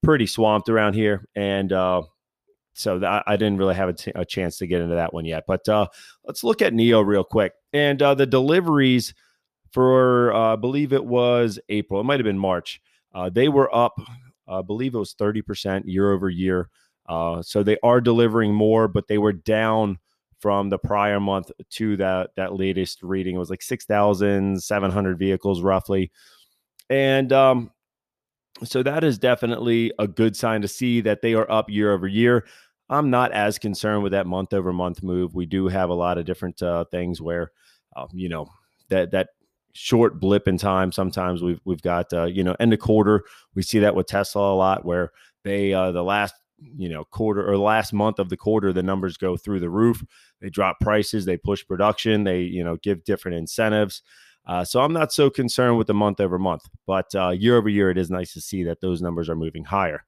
pretty 0.03 0.25
swamped 0.25 0.69
around 0.69 0.93
here, 0.95 1.25
and 1.35 1.71
uh, 1.71 2.01
so 2.73 2.99
that, 2.99 3.23
I 3.25 3.37
didn't 3.37 3.57
really 3.57 3.75
have 3.75 3.89
a, 3.89 3.93
t- 3.93 4.11
a 4.15 4.25
chance 4.25 4.57
to 4.57 4.67
get 4.67 4.81
into 4.81 4.95
that 4.95 5.13
one 5.13 5.25
yet. 5.25 5.45
But 5.47 5.67
uh, 5.69 5.87
let's 6.25 6.43
look 6.43 6.61
at 6.61 6.73
NIO 6.73 7.05
real 7.05 7.23
quick, 7.23 7.53
and 7.71 8.01
uh, 8.01 8.15
the 8.15 8.25
deliveries 8.25 9.13
for 9.71 10.33
uh, 10.33 10.53
I 10.53 10.55
believe 10.57 10.91
it 10.91 11.05
was 11.05 11.59
April. 11.69 12.01
It 12.01 12.03
might 12.03 12.19
have 12.19 12.25
been 12.25 12.39
March. 12.39 12.81
Uh, 13.13 13.29
they 13.29 13.47
were 13.47 13.73
up. 13.73 13.97
I 14.47 14.61
believe 14.61 14.95
it 14.95 14.99
was 14.99 15.13
thirty 15.13 15.41
percent 15.41 15.87
year 15.87 16.11
over 16.11 16.29
year. 16.29 16.69
So 17.41 17.63
they 17.63 17.77
are 17.83 18.01
delivering 18.01 18.53
more, 18.53 18.87
but 18.87 19.07
they 19.07 19.17
were 19.17 19.33
down 19.33 19.99
from 20.41 20.69
the 20.69 20.77
prior 20.77 21.19
month 21.19 21.51
to 21.69 21.95
that 21.97 22.31
that 22.35 22.55
latest 22.55 23.03
reading. 23.03 23.35
It 23.35 23.39
was 23.39 23.49
like 23.49 23.61
six 23.61 23.85
thousand 23.85 24.61
seven 24.61 24.91
hundred 24.91 25.19
vehicles 25.19 25.61
roughly, 25.61 26.11
and 26.89 27.31
um, 27.31 27.71
so 28.63 28.83
that 28.83 29.03
is 29.03 29.17
definitely 29.17 29.93
a 29.99 30.07
good 30.07 30.35
sign 30.35 30.61
to 30.61 30.67
see 30.67 31.01
that 31.01 31.21
they 31.21 31.33
are 31.33 31.49
up 31.49 31.69
year 31.69 31.93
over 31.93 32.07
year. 32.07 32.45
I'm 32.89 33.09
not 33.09 33.31
as 33.31 33.57
concerned 33.57 34.03
with 34.03 34.11
that 34.11 34.27
month 34.27 34.53
over 34.53 34.73
month 34.73 35.01
move. 35.01 35.33
We 35.33 35.45
do 35.45 35.67
have 35.67 35.89
a 35.89 35.93
lot 35.93 36.17
of 36.17 36.25
different 36.25 36.61
uh, 36.61 36.83
things 36.91 37.21
where, 37.21 37.51
uh, 37.95 38.07
you 38.11 38.27
know, 38.27 38.47
that 38.89 39.11
that 39.11 39.29
short 39.73 40.19
blip 40.19 40.47
in 40.47 40.57
time. 40.57 40.91
Sometimes 40.91 41.41
we've 41.41 41.61
we've 41.63 41.81
got 41.81 42.11
uh, 42.13 42.25
you 42.25 42.43
know 42.43 42.55
end 42.59 42.73
of 42.73 42.79
quarter. 42.79 43.23
We 43.55 43.61
see 43.61 43.79
that 43.79 43.95
with 43.95 44.07
Tesla 44.07 44.53
a 44.53 44.55
lot, 44.55 44.85
where 44.85 45.11
they 45.43 45.73
uh, 45.73 45.91
the 45.91 46.03
last 46.03 46.35
you 46.77 46.89
know 46.89 47.03
quarter 47.05 47.47
or 47.47 47.57
last 47.57 47.93
month 47.93 48.19
of 48.19 48.29
the 48.29 48.37
quarter, 48.37 48.73
the 48.73 48.83
numbers 48.83 49.17
go 49.17 49.37
through 49.37 49.59
the 49.59 49.69
roof. 49.69 50.03
They 50.41 50.49
drop 50.49 50.79
prices, 50.79 51.25
they 51.25 51.37
push 51.37 51.65
production, 51.65 52.23
they 52.23 52.41
you 52.41 52.63
know 52.63 52.77
give 52.77 53.03
different 53.03 53.37
incentives. 53.37 54.01
Uh, 54.45 54.65
so 54.65 54.81
I'm 54.81 54.93
not 54.93 55.13
so 55.13 55.29
concerned 55.29 55.77
with 55.77 55.87
the 55.87 55.93
month 55.93 56.19
over 56.19 56.39
month, 56.39 56.63
but 56.87 57.13
uh, 57.13 57.29
year 57.29 57.57
over 57.57 57.69
year, 57.69 57.91
it 57.91 57.97
is 57.97 58.09
nice 58.09 58.33
to 58.33 58.41
see 58.41 58.63
that 58.63 58.81
those 58.81 59.01
numbers 59.01 59.29
are 59.29 59.35
moving 59.35 59.63
higher. 59.63 60.03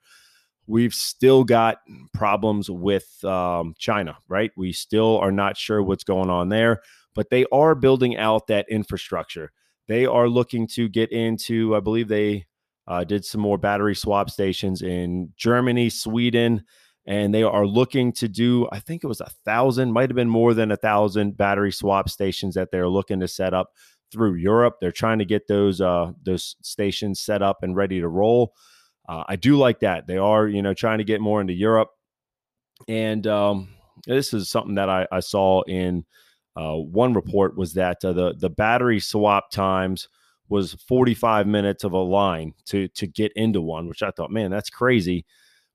We've 0.66 0.94
still 0.94 1.44
got 1.44 1.78
problems 2.14 2.70
with 2.70 3.24
um, 3.24 3.76
China, 3.78 4.18
right? 4.28 4.52
We 4.58 4.72
still 4.72 5.18
are 5.20 5.32
not 5.32 5.56
sure 5.56 5.84
what's 5.84 6.04
going 6.04 6.32
on 6.32 6.50
there 6.50 6.82
but 7.16 7.30
they 7.30 7.46
are 7.52 7.76
building 7.76 8.18
out 8.18 8.48
that 8.48 8.68
infrastructure. 8.70 9.52
They 9.88 10.06
are 10.06 10.30
looking 10.30 10.68
to 10.68 10.88
get 10.88 11.12
into, 11.12 11.76
I 11.76 11.80
believe 11.80 12.08
they 12.08 12.46
uh, 12.88 13.04
did 13.04 13.24
some 13.26 13.42
more 13.42 13.58
battery 13.58 13.96
swap 13.96 14.30
stations 14.30 14.82
in 14.82 15.32
Germany, 15.38 15.90
Sweden, 15.90 16.64
and 17.06 17.34
they 17.34 17.44
are 17.44 17.66
looking 17.66 18.14
to 18.14 18.28
do, 18.28 18.68
I 18.72 18.80
think 18.80 19.04
it 19.04 19.08
was 19.08 19.22
a 19.22 19.30
thousand, 19.46 19.92
might 19.92 20.10
have 20.10 20.16
been 20.16 20.30
more 20.30 20.54
than 20.54 20.72
a 20.72 20.78
thousand 20.78 21.38
battery 21.38 21.72
swap 21.72 22.10
stations 22.10 22.56
that 22.56 22.72
they're 22.72 22.88
looking 22.88 23.20
to 23.20 23.28
set 23.28 23.54
up 23.54 23.72
through 24.12 24.36
Europe. 24.36 24.78
They're 24.80 24.92
trying 24.92 25.20
to 25.20 25.26
get 25.26 25.48
those 25.48 25.82
uh, 25.82 26.12
those 26.24 26.56
stations 26.62 27.20
set 27.20 27.42
up 27.42 27.64
and 27.64 27.76
ready 27.76 28.00
to 28.00 28.08
roll. 28.08 28.54
Uh, 29.08 29.24
I 29.28 29.36
do 29.36 29.58
like 29.58 29.80
that. 29.82 30.08
They 30.08 30.18
are, 30.18 30.48
you 30.48 30.62
know, 30.62 30.74
trying 30.74 31.00
to 31.00 31.04
get 31.04 31.20
more 31.20 31.42
into 31.42 31.54
Europe, 31.54 31.90
and 32.88 33.26
um, 33.28 33.70
this 34.08 34.34
is 34.34 34.50
something 34.50 34.76
that 34.76 34.90
I, 34.90 35.08
I 35.12 35.20
saw 35.20 35.62
in 35.64 36.06
uh, 36.56 36.76
one 36.76 37.14
report 37.14 37.58
was 37.58 37.74
that 37.74 38.04
uh, 38.06 38.14
the 38.14 38.34
the 38.38 38.50
battery 38.50 39.00
swap 39.00 39.52
times 39.52 40.08
was 40.50 40.74
45 40.88 41.48
minutes 41.48 41.84
of 41.84 41.94
a 41.94 41.98
line 41.98 42.54
to 42.66 42.88
to 42.90 43.08
get 43.08 43.32
into 43.36 43.62
one, 43.62 43.88
which 43.88 44.04
I 44.04 44.12
thought, 44.12 44.32
man, 44.32 44.52
that's 44.52 44.70
crazy. 44.70 45.26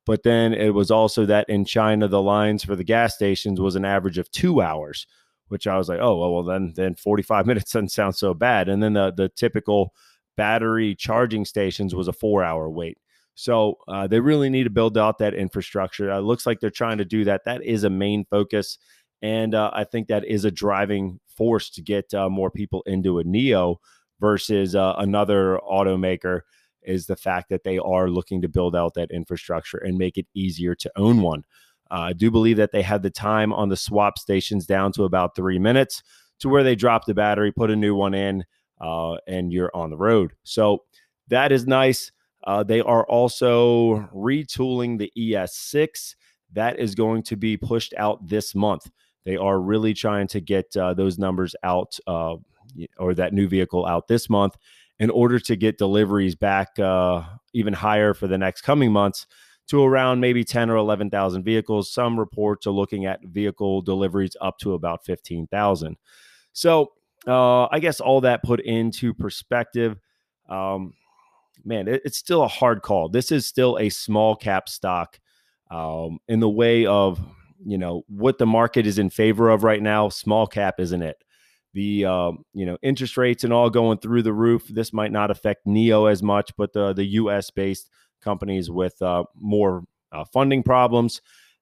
But 0.07 0.23
then 0.23 0.55
it 0.55 0.71
was 0.71 0.91
also 0.91 1.27
that 1.27 1.49
in 1.49 1.65
China, 1.65 2.09
the 2.09 2.23
lines 2.23 2.65
for 2.65 2.75
the 2.77 2.85
gas 2.85 3.15
stations 3.15 3.61
was 3.61 3.77
an 3.77 3.85
average 3.85 4.19
of 4.19 4.31
two 4.31 4.63
hours, 4.63 5.07
which 5.49 5.67
I 5.67 5.77
was 5.77 5.89
like, 5.89 6.01
oh 6.01 6.17
well, 6.19 6.33
well 6.33 6.45
then 6.45 6.73
then 6.77 6.95
45 6.95 7.47
minutes 7.49 7.73
doesn't 7.73 7.91
sound 7.91 8.17
so 8.17 8.35
bad. 8.35 8.69
And 8.69 8.83
then 8.83 8.95
the 8.95 9.13
the 9.13 9.29
typical 9.29 9.95
battery 10.37 10.95
charging 10.95 11.45
stations 11.45 11.95
was 11.95 12.09
a 12.09 12.13
four 12.13 12.45
hour 12.45 12.71
wait. 12.71 12.99
So 13.35 13.79
uh, 13.87 14.09
they 14.09 14.19
really 14.19 14.51
need 14.51 14.65
to 14.65 14.71
build 14.71 14.99
out 14.99 15.19
that 15.19 15.35
infrastructure. 15.35 16.11
It 16.11 16.23
looks 16.23 16.45
like 16.45 16.59
they're 16.59 16.71
trying 16.71 16.99
to 16.99 17.05
do 17.05 17.25
that. 17.25 17.45
That 17.45 17.63
is 17.63 17.85
a 17.85 17.91
main 17.91 18.25
focus. 18.25 18.79
And 19.23 19.55
uh, 19.55 19.71
I 19.73 19.85
think 19.85 20.09
that 20.09 20.25
is 20.25 20.45
a 20.45 20.51
driving 20.51 21.21
force 21.37 21.71
to 21.71 21.83
get 21.83 22.13
uh, 22.15 22.29
more 22.29 22.51
people 22.51 22.83
into 22.87 23.21
a 23.21 23.25
NIO 23.25 23.77
versus 24.21 24.75
uh, 24.75 24.95
another 24.99 25.61
automaker 25.69 26.41
is 26.83 27.07
the 27.07 27.17
fact 27.17 27.49
that 27.51 27.65
they 27.65 27.79
are 27.79 28.09
looking 28.09 28.41
to 28.43 28.49
build 28.49 28.75
out 28.75 28.95
that 28.95 29.11
infrastructure 29.11 29.79
and 29.79 29.99
make 29.99 30.17
it 30.17 30.27
easier 30.35 30.75
to 30.75 30.91
own 30.97 31.21
one. 31.21 31.45
Uh, 31.91 32.01
I 32.01 32.13
do 32.13 32.31
believe 32.31 32.57
that 32.59 32.73
they 32.73 32.83
had 32.83 33.03
the 33.03 33.11
time 33.11 33.53
on 33.53 33.69
the 33.69 33.77
swap 33.77 34.19
stations 34.19 34.67
down 34.67 34.93
to 34.93 35.05
about 35.05 35.35
three 35.35 35.59
minutes 35.59 36.03
to 36.41 36.49
where 36.49 36.63
they 36.63 36.75
drop 36.75 37.05
the 37.07 37.15
battery, 37.15 37.53
put 37.53 37.71
a 37.71 37.77
new 37.77 37.95
one 37.95 38.15
in, 38.15 38.45
uh, 38.81 39.17
and 39.27 39.53
you're 39.53 39.75
on 39.75 39.91
the 39.91 39.97
road. 39.97 40.33
So 40.45 40.85
that 41.29 41.53
is 41.53 41.67
nice. 41.67 42.13
Uh, 42.45 42.63
they 42.63 42.81
are 42.81 43.05
also 43.07 44.09
retooling 44.15 44.99
the 44.99 45.13
ES6. 45.19 46.15
That 46.53 46.79
is 46.79 46.95
going 46.95 47.23
to 47.25 47.37
be 47.37 47.57
pushed 47.57 47.93
out 47.97 48.27
this 48.27 48.55
month. 48.55 48.91
They 49.25 49.37
are 49.37 49.61
really 49.61 49.93
trying 49.95 50.29
to 50.29 50.41
get 50.41 50.75
uh, 50.77 50.95
those 50.95 51.19
numbers 51.19 51.55
out 51.63 51.99
uh, 52.07 52.37
or 52.99 53.15
that 53.15 53.33
new 53.33 53.49
vehicle 53.49 53.87
out 53.87 54.09
this 54.09 54.29
month 54.29 54.57
in 54.99 55.11
order 55.11 55.39
to 55.39 55.57
get 55.57 55.79
deliveries 55.79 56.35
back 56.35 56.79
uh, 56.79 57.23
even 57.53 57.73
higher 57.73 58.15
for 58.15 58.27
the 58.27 58.39
next 58.39 58.63
coming 58.63 58.93
months 58.93 59.27
to 59.69 59.85
around 59.85 60.21
maybe 60.21 60.45
10 60.45 60.71
or 60.71 60.77
11,000 60.77 61.43
vehicles. 61.43 61.93
Some 61.93 62.19
reports 62.19 62.67
are 62.67 62.73
looking 62.73 63.05
at 63.07 63.23
vehicle 63.25 63.83
deliveries 63.83 64.37
up 64.41 64.59
to 64.59 64.75
about 64.75 65.05
15,000. 65.05 65.97
So, 66.53 66.93
uh, 67.27 67.67
I 67.71 67.79
guess 67.79 68.01
all 68.01 68.23
that 68.23 68.43
put 68.43 68.61
into 68.61 69.13
perspective, 69.13 69.99
um, 70.49 70.95
man, 71.65 71.87
it, 71.89 72.01
it's 72.05 72.17
still 72.17 72.43
a 72.43 72.49
hard 72.49 72.83
call. 72.83 73.09
This 73.09 73.31
is 73.31 73.47
still 73.47 73.77
a 73.79 73.91
small 73.91 74.35
cap 74.35 74.69
stock 74.69 75.19
um, 75.71 76.19
in 76.29 76.41
the 76.41 76.49
way 76.49 76.87
of 76.87 77.21
you 77.65 77.79
know 77.79 78.05
what 78.09 78.39
the 78.39 78.47
market 78.47 78.87
is 78.87 78.99
in 78.99 79.11
favor 79.11 79.51
of 79.51 79.65
right 79.65 79.83
now 79.83 80.09
small 80.09 80.47
cap 80.47 80.79
isn't 80.79 81.03
it 81.03 81.23
the 81.75 82.05
um, 82.05 82.45
you 82.55 82.67
know 82.67 82.77
interest 82.83 83.17
rates 83.17 83.45
and 83.45 83.53
all 83.53 83.71
going 83.71 83.99
through 83.99 84.23
the 84.23 84.33
roof 84.33 84.67
this 84.69 84.93
might 84.93 85.13
not 85.13 85.31
affect 85.31 85.67
NIO 85.67 86.11
as 86.11 86.23
much 86.23 86.51
but 86.57 86.73
the 86.73 86.93
the 86.93 87.05
us 87.05 87.51
based 87.51 87.91
companies 88.23 88.71
with 88.71 89.01
uh, 89.03 89.25
more 89.37 89.85
uh, 90.13 90.25
funding 90.25 90.63
problems 90.63 91.21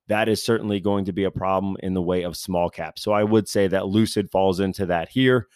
that 0.09 0.29
is 0.29 0.45
certainly 0.45 0.79
going 0.79 1.05
to 1.05 1.13
be 1.13 1.25
a 1.25 1.31
problem 1.31 1.77
in 1.81 1.95
the 1.95 2.03
way 2.03 2.23
of 2.23 2.37
small 2.37 2.71
cap 2.71 2.99
so 2.99 3.13
i 3.13 3.25
would 3.25 3.49
say 3.49 3.67
that 3.67 3.89
lucid 3.89 4.31
falls 4.31 4.61
into 4.61 4.87
that 4.87 5.09
here 5.09 5.49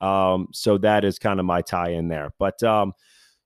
um, 0.00 0.48
so 0.52 0.76
that 0.76 1.04
is 1.04 1.18
kind 1.18 1.40
of 1.40 1.46
my 1.46 1.62
tie 1.62 1.90
in 1.90 2.08
there 2.08 2.30
but 2.38 2.62
um, 2.62 2.92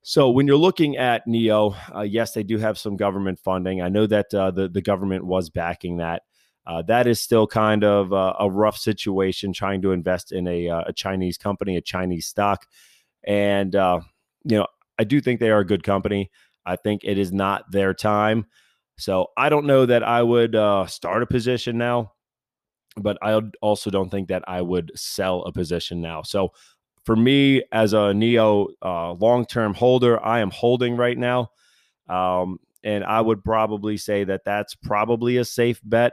so 0.03 0.31
when 0.31 0.47
you're 0.47 0.57
looking 0.57 0.97
at 0.97 1.27
NIO, 1.27 1.77
uh, 1.95 2.01
yes, 2.01 2.33
they 2.33 2.43
do 2.43 2.57
have 2.57 2.79
some 2.79 2.97
government 2.97 3.39
funding. 3.39 3.83
I 3.83 3.91
know 3.91 4.07
that 4.07 4.33
uh, 4.33 4.51
the 4.51 4.67
the 4.67 4.81
government 4.81 5.27
was 5.27 5.51
backing 5.51 5.99
that. 5.99 6.23
Uh, 6.69 6.83
that 6.83 7.07
is 7.07 7.19
still 7.19 7.47
kind 7.47 7.83
of 7.83 8.13
uh, 8.13 8.35
a 8.39 8.51
rough 8.51 8.77
situation 8.77 9.55
trying 9.55 9.81
to 9.81 9.93
invest 9.93 10.33
in 10.33 10.47
a, 10.47 10.69
uh, 10.69 10.83
a 10.87 10.93
Chinese 10.93 11.39
company, 11.39 11.77
a 11.77 11.81
Chinese 11.81 12.27
stock. 12.27 12.67
And, 13.25 13.75
uh, 13.75 14.01
you 14.45 14.59
know, 14.59 14.67
I 14.99 15.05
do 15.05 15.23
think 15.23 15.41
they 15.41 15.51
are 15.51 15.61
a 15.61 15.67
good 15.67 15.83
company. 15.83 16.31
I 16.67 16.77
think 16.77 17.01
it 17.05 17.17
is 17.17 17.33
not 17.33 17.71
their 17.73 17.95
time. 17.95 18.47
So 18.99 19.29
I 19.37 19.49
don't 19.49 19.65
know 19.65 19.87
that 19.87 20.03
I 20.03 20.23
would 20.23 20.55
uh, 20.55 20.87
start 20.87 21.23
a 21.23 21.27
position 21.27 21.79
now, 21.79 22.13
but 22.97 23.17
I 23.23 23.41
also 23.63 23.91
don't 23.91 24.11
think 24.11 24.29
that 24.29 24.47
I 24.47 24.61
would 24.61 24.93
sell 24.95 25.45
a 25.45 25.53
position 25.53 26.03
now. 26.03 26.23
So 26.23 26.53
for 27.05 27.17
me, 27.17 27.63
as 27.73 27.95
a 27.95 28.13
NIO 28.13 28.67
uh, 28.85 29.13
long 29.13 29.47
term 29.47 29.73
holder, 29.73 30.23
I 30.23 30.41
am 30.41 30.51
holding 30.51 30.97
right 30.97 31.17
now. 31.17 31.53
Um, 32.11 32.59
and 32.85 33.05
I 33.05 33.23
would 33.23 33.43
probably 33.43 33.97
say 33.97 34.25
that 34.25 34.45
that's 34.45 34.75
probably 34.75 35.39
a 35.39 35.45
safe 35.45 35.81
bet. 35.83 36.13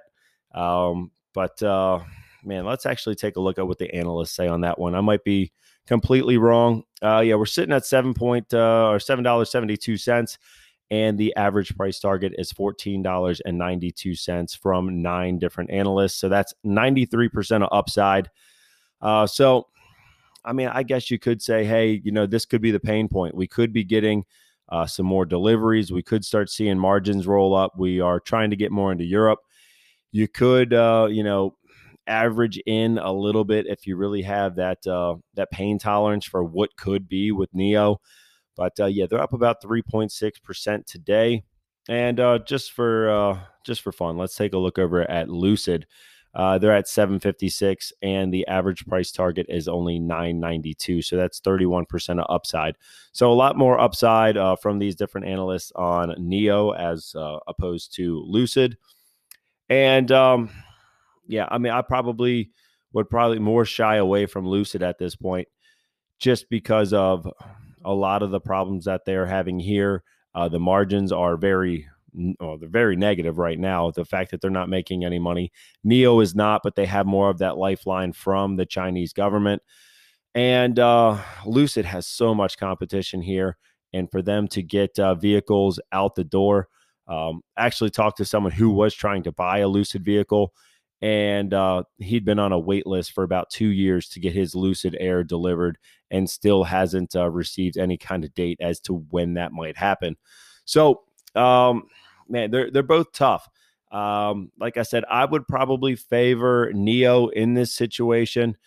Um, 0.55 1.11
but 1.33 1.61
uh, 1.61 1.99
man, 2.43 2.65
let's 2.65 2.87
actually 2.87 3.15
take 3.15 3.35
a 3.35 3.41
look 3.41 3.59
at 3.59 3.67
what 3.67 3.77
the 3.77 3.93
analysts 3.93 4.35
say 4.35 4.47
on 4.47 4.61
that 4.61 4.79
one. 4.79 4.95
I 4.95 5.01
might 5.01 5.23
be 5.23 5.51
completely 5.85 6.37
wrong. 6.37 6.83
Uh, 7.03 7.19
yeah, 7.19 7.35
we're 7.35 7.45
sitting 7.45 7.73
at 7.73 7.85
seven 7.85 8.15
point 8.15 8.51
uh, 8.53 8.89
or 8.89 8.99
seven 8.99 9.23
dollars 9.23 9.51
seventy 9.51 9.77
two 9.77 9.97
cents, 9.97 10.39
and 10.91 11.17
the 11.17 11.35
average 11.35 11.75
price 11.75 11.99
target 11.99 12.33
is 12.37 12.53
$14.92 12.53 14.59
from 14.59 15.01
nine 15.01 15.39
different 15.39 15.71
analysts. 15.71 16.13
So 16.15 16.29
that's 16.29 16.53
93% 16.65 17.63
of 17.63 17.69
upside. 17.71 18.29
Uh, 19.01 19.25
so, 19.25 19.65
I 20.43 20.53
mean, 20.53 20.67
I 20.67 20.83
guess 20.83 21.09
you 21.09 21.17
could 21.17 21.41
say, 21.41 21.65
hey, 21.65 21.99
you 22.03 22.11
know, 22.11 22.27
this 22.27 22.45
could 22.45 22.61
be 22.61 22.69
the 22.71 22.79
pain 22.79 23.07
point. 23.07 23.33
We 23.35 23.47
could 23.47 23.73
be 23.73 23.83
getting 23.83 24.25
uh, 24.69 24.85
some 24.85 25.07
more 25.07 25.25
deliveries. 25.25 25.91
We 25.91 26.03
could 26.03 26.23
start 26.23 26.51
seeing 26.51 26.77
margins 26.77 27.25
roll 27.25 27.55
up. 27.55 27.73
We 27.77 27.99
are 27.99 28.19
trying 28.19 28.51
to 28.51 28.55
get 28.55 28.71
more 28.71 28.91
into 28.91 29.05
Europe. 29.05 29.39
You 30.15 30.29
could, 30.29 30.73
uh, 30.73 31.09
you 31.11 31.23
know, 31.23 31.57
average 32.07 32.57
in 32.65 32.99
a 32.99 33.11
little 33.11 33.43
bit 33.43 33.67
if 33.67 33.85
you 33.85 33.97
really 33.97 34.21
have 34.21 34.55
that 34.55 34.87
uh, 34.87 35.15
that 35.33 35.51
pain 35.51 35.77
tolerance 35.77 36.23
for 36.23 36.41
what 36.41 36.77
could 36.77 37.09
be 37.09 37.33
with 37.33 37.51
NIO. 37.51 37.97
But 38.55 38.79
uh, 38.79 38.85
yeah, 38.85 39.07
they're 39.09 39.21
up 39.21 39.33
about 39.33 39.61
3.6% 39.61 40.85
today. 40.85 41.43
And 41.89 42.21
uh, 42.21 42.39
just 42.47 42.71
for 42.71 43.09
uh, 43.09 43.39
just 43.65 43.81
for 43.81 43.91
fun, 43.91 44.17
let's 44.17 44.37
take 44.37 44.53
a 44.53 44.57
look 44.57 44.79
over 44.79 45.01
at 45.11 45.27
Lucid. 45.27 45.85
Uh, 46.33 46.57
they're 46.59 46.73
at 46.73 46.87
756 46.87 47.91
and 48.01 48.33
the 48.33 48.47
average 48.47 48.85
price 48.85 49.11
target 49.11 49.45
is 49.47 49.69
only 49.69 49.99
992 49.99 51.01
so 51.01 51.15
that's 51.15 51.39
31% 51.39 52.19
of 52.19 52.25
upside 52.27 52.75
so 53.13 53.31
a 53.31 53.33
lot 53.33 53.57
more 53.57 53.79
upside 53.79 54.35
uh, 54.35 54.57
from 54.57 54.77
these 54.77 54.97
different 54.97 55.25
analysts 55.25 55.71
on 55.77 56.09
NIO 56.19 56.77
as 56.77 57.15
uh, 57.15 57.39
opposed 57.47 57.95
to 57.95 58.21
lucid 58.27 58.75
and 59.69 60.11
um, 60.11 60.49
yeah 61.27 61.47
i 61.49 61.57
mean 61.57 61.71
i 61.71 61.81
probably 61.81 62.51
would 62.93 63.09
probably 63.09 63.39
more 63.39 63.65
shy 63.65 63.95
away 63.97 64.25
from 64.25 64.47
lucid 64.47 64.81
at 64.83 64.97
this 64.97 65.15
point 65.15 65.47
just 66.19 66.49
because 66.49 66.93
of 66.93 67.27
a 67.83 67.93
lot 67.93 68.23
of 68.23 68.31
the 68.31 68.39
problems 68.39 68.85
that 68.85 69.05
they're 69.05 69.27
having 69.27 69.59
here. 69.59 70.03
Uh, 70.33 70.49
the 70.49 70.59
margins 70.59 71.11
are 71.11 71.37
very, 71.37 71.87
well, 72.39 72.57
they're 72.57 72.67
very 72.67 72.95
negative 72.95 73.37
right 73.37 73.59
now. 73.59 73.91
The 73.91 74.05
fact 74.05 74.31
that 74.31 74.41
they're 74.41 74.49
not 74.49 74.69
making 74.69 75.05
any 75.05 75.19
money, 75.19 75.51
NIO 75.85 76.21
is 76.21 76.35
not, 76.35 76.61
but 76.63 76.75
they 76.75 76.85
have 76.85 77.05
more 77.05 77.29
of 77.29 77.37
that 77.37 77.57
lifeline 77.57 78.11
from 78.11 78.55
the 78.55 78.65
Chinese 78.65 79.13
government. 79.13 79.61
And 80.33 80.79
uh, 80.79 81.21
Lucid 81.45 81.85
has 81.85 82.07
so 82.07 82.33
much 82.35 82.57
competition 82.57 83.21
here, 83.21 83.57
and 83.93 84.11
for 84.11 84.21
them 84.21 84.47
to 84.49 84.61
get 84.61 84.99
uh, 84.99 85.15
vehicles 85.15 85.79
out 85.93 86.15
the 86.15 86.25
door, 86.25 86.67
um, 87.07 87.41
actually 87.57 87.89
talked 87.89 88.17
to 88.17 88.25
someone 88.25 88.51
who 88.51 88.69
was 88.69 88.93
trying 88.93 89.23
to 89.23 89.31
buy 89.31 89.59
a 89.59 89.67
Lucid 89.67 90.03
vehicle 90.03 90.53
and 91.01 91.53
uh, 91.53 91.83
he'd 91.97 92.25
been 92.25 92.39
on 92.39 92.51
a 92.51 92.59
wait 92.59 92.87
list 92.87 93.11
for 93.11 93.23
about 93.23 93.49
two 93.49 93.67
years 93.67 94.09
to 94.09 94.19
get 94.19 94.33
his 94.33 94.55
Lucid 94.55 94.95
Air 94.99 95.23
delivered, 95.23 95.77
and 96.09 96.29
still 96.29 96.63
hasn't 96.63 97.15
uh, 97.15 97.29
received 97.29 97.77
any 97.77 97.97
kind 97.97 98.23
of 98.23 98.33
date 98.33 98.57
as 98.61 98.79
to 98.81 99.05
when 99.09 99.33
that 99.35 99.51
might 99.51 99.77
happen. 99.77 100.15
So, 100.63 101.01
um, 101.35 101.83
man, 102.29 102.49
they're 102.51 102.71
they're 102.71 102.83
both 102.83 103.11
tough. 103.11 103.47
Um, 103.91 104.51
like 104.59 104.77
I 104.77 104.83
said, 104.83 105.03
I 105.09 105.25
would 105.25 105.47
probably 105.47 105.95
favor 105.95 106.71
NIO 106.73 107.31
in 107.31 107.53
this 107.53 107.73
situation, 107.73 108.57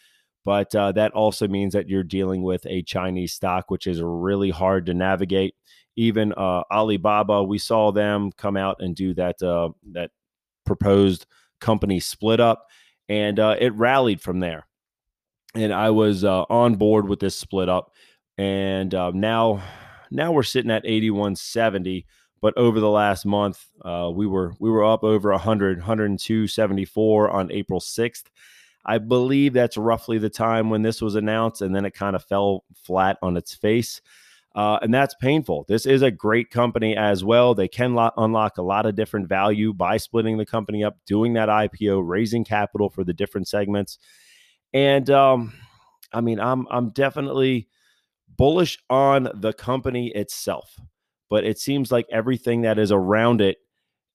but 0.45 0.75
uh, 0.75 0.93
that 0.93 1.13
also 1.13 1.49
means 1.49 1.73
that 1.73 1.89
you're 1.89 2.05
dealing 2.05 2.43
with 2.43 2.65
a 2.67 2.83
Chinese 2.83 3.33
stock, 3.33 3.71
which 3.71 3.87
is 3.87 4.01
really 4.01 4.51
hard 4.51 4.87
to 4.87 4.95
navigate. 4.95 5.55
Even 5.99 6.33
uh, 6.33 6.63
Alibaba, 6.71 7.43
we 7.43 7.59
saw 7.59 7.91
them 7.91 8.31
come 8.31 8.57
out 8.57 8.77
and 8.79 8.95
do 8.95 9.15
that 9.15 9.43
uh, 9.43 9.71
that 9.93 10.13
proposed 10.65 11.27
company 11.61 11.99
split 11.99 12.39
up, 12.39 12.69
and 13.09 13.41
uh, 13.41 13.57
it 13.59 13.75
rallied 13.75 14.21
from 14.21 14.39
there. 14.39 14.69
And 15.57 15.73
I 15.73 15.91
was 15.91 16.23
uh, 16.23 16.43
on 16.49 16.77
board 16.77 17.09
with 17.09 17.19
this 17.19 17.37
split 17.37 17.69
up, 17.69 17.91
and 18.37 18.95
uh, 18.95 19.11
now 19.13 19.61
now 20.13 20.31
we're 20.31 20.45
sitting 20.45 20.71
at 20.71 20.87
8170 20.87 22.07
but 22.41 22.57
over 22.57 22.79
the 22.79 22.89
last 22.89 23.27
month 23.27 23.67
uh, 23.85 24.09
we 24.15 24.27
were 24.27 24.55
we 24.61 24.71
were 24.71 24.85
up 24.85 25.03
over 25.03 25.33
100 25.33 25.83
102.74 25.83 27.35
on 27.35 27.53
april 27.53 27.81
6th 27.81 28.25
i 28.87 28.97
believe 28.97 29.53
that's 29.53 29.77
roughly 29.77 30.17
the 30.19 30.31
time 30.31 30.71
when 30.71 30.83
this 30.83 31.03
was 31.03 31.17
announced 31.17 31.61
and 31.61 31.75
then 31.75 31.85
it 31.85 31.93
kind 31.93 32.17
of 32.17 32.25
fell 32.25 32.65
flat 32.75 33.19
on 33.21 33.37
its 33.37 33.55
face 33.55 34.01
uh, 34.59 34.77
and 34.83 34.93
that's 34.93 35.15
painful. 35.15 35.65
This 35.69 35.87
is 35.87 36.03
a 36.03 36.11
great 36.11 36.51
company 36.51 36.97
as 36.97 37.23
well. 37.23 37.55
They 37.55 37.69
can 37.69 37.95
lo- 37.95 38.11
unlock 38.17 38.59
a 38.59 38.63
lot 38.63 38.87
of 38.87 38.97
different 38.97 39.29
value 39.29 39.73
by 39.73 39.99
splitting 39.99 40.37
the 40.37 40.45
company 40.45 40.83
up, 40.83 40.97
doing 41.07 41.35
that 41.35 41.49
IPO, 41.49 42.03
raising 42.05 42.43
capital 42.45 42.91
for 42.91 43.05
the 43.05 43.13
different 43.13 43.47
segments. 43.47 44.01
And 44.73 45.09
um, 45.11 45.53
I 46.13 46.23
mean, 46.23 46.41
I'm 46.41 46.67
I'm 46.73 46.91
definitely 46.91 47.69
bullish 48.37 48.79
on 48.91 49.29
the 49.33 49.53
company 49.53 50.09
itself, 50.09 50.75
but 51.31 51.45
it 51.45 51.61
seems 51.61 51.93
like 51.93 52.07
everything 52.11 52.63
that 52.63 52.81
is 52.81 52.91
around 52.91 53.41
it 53.41 53.59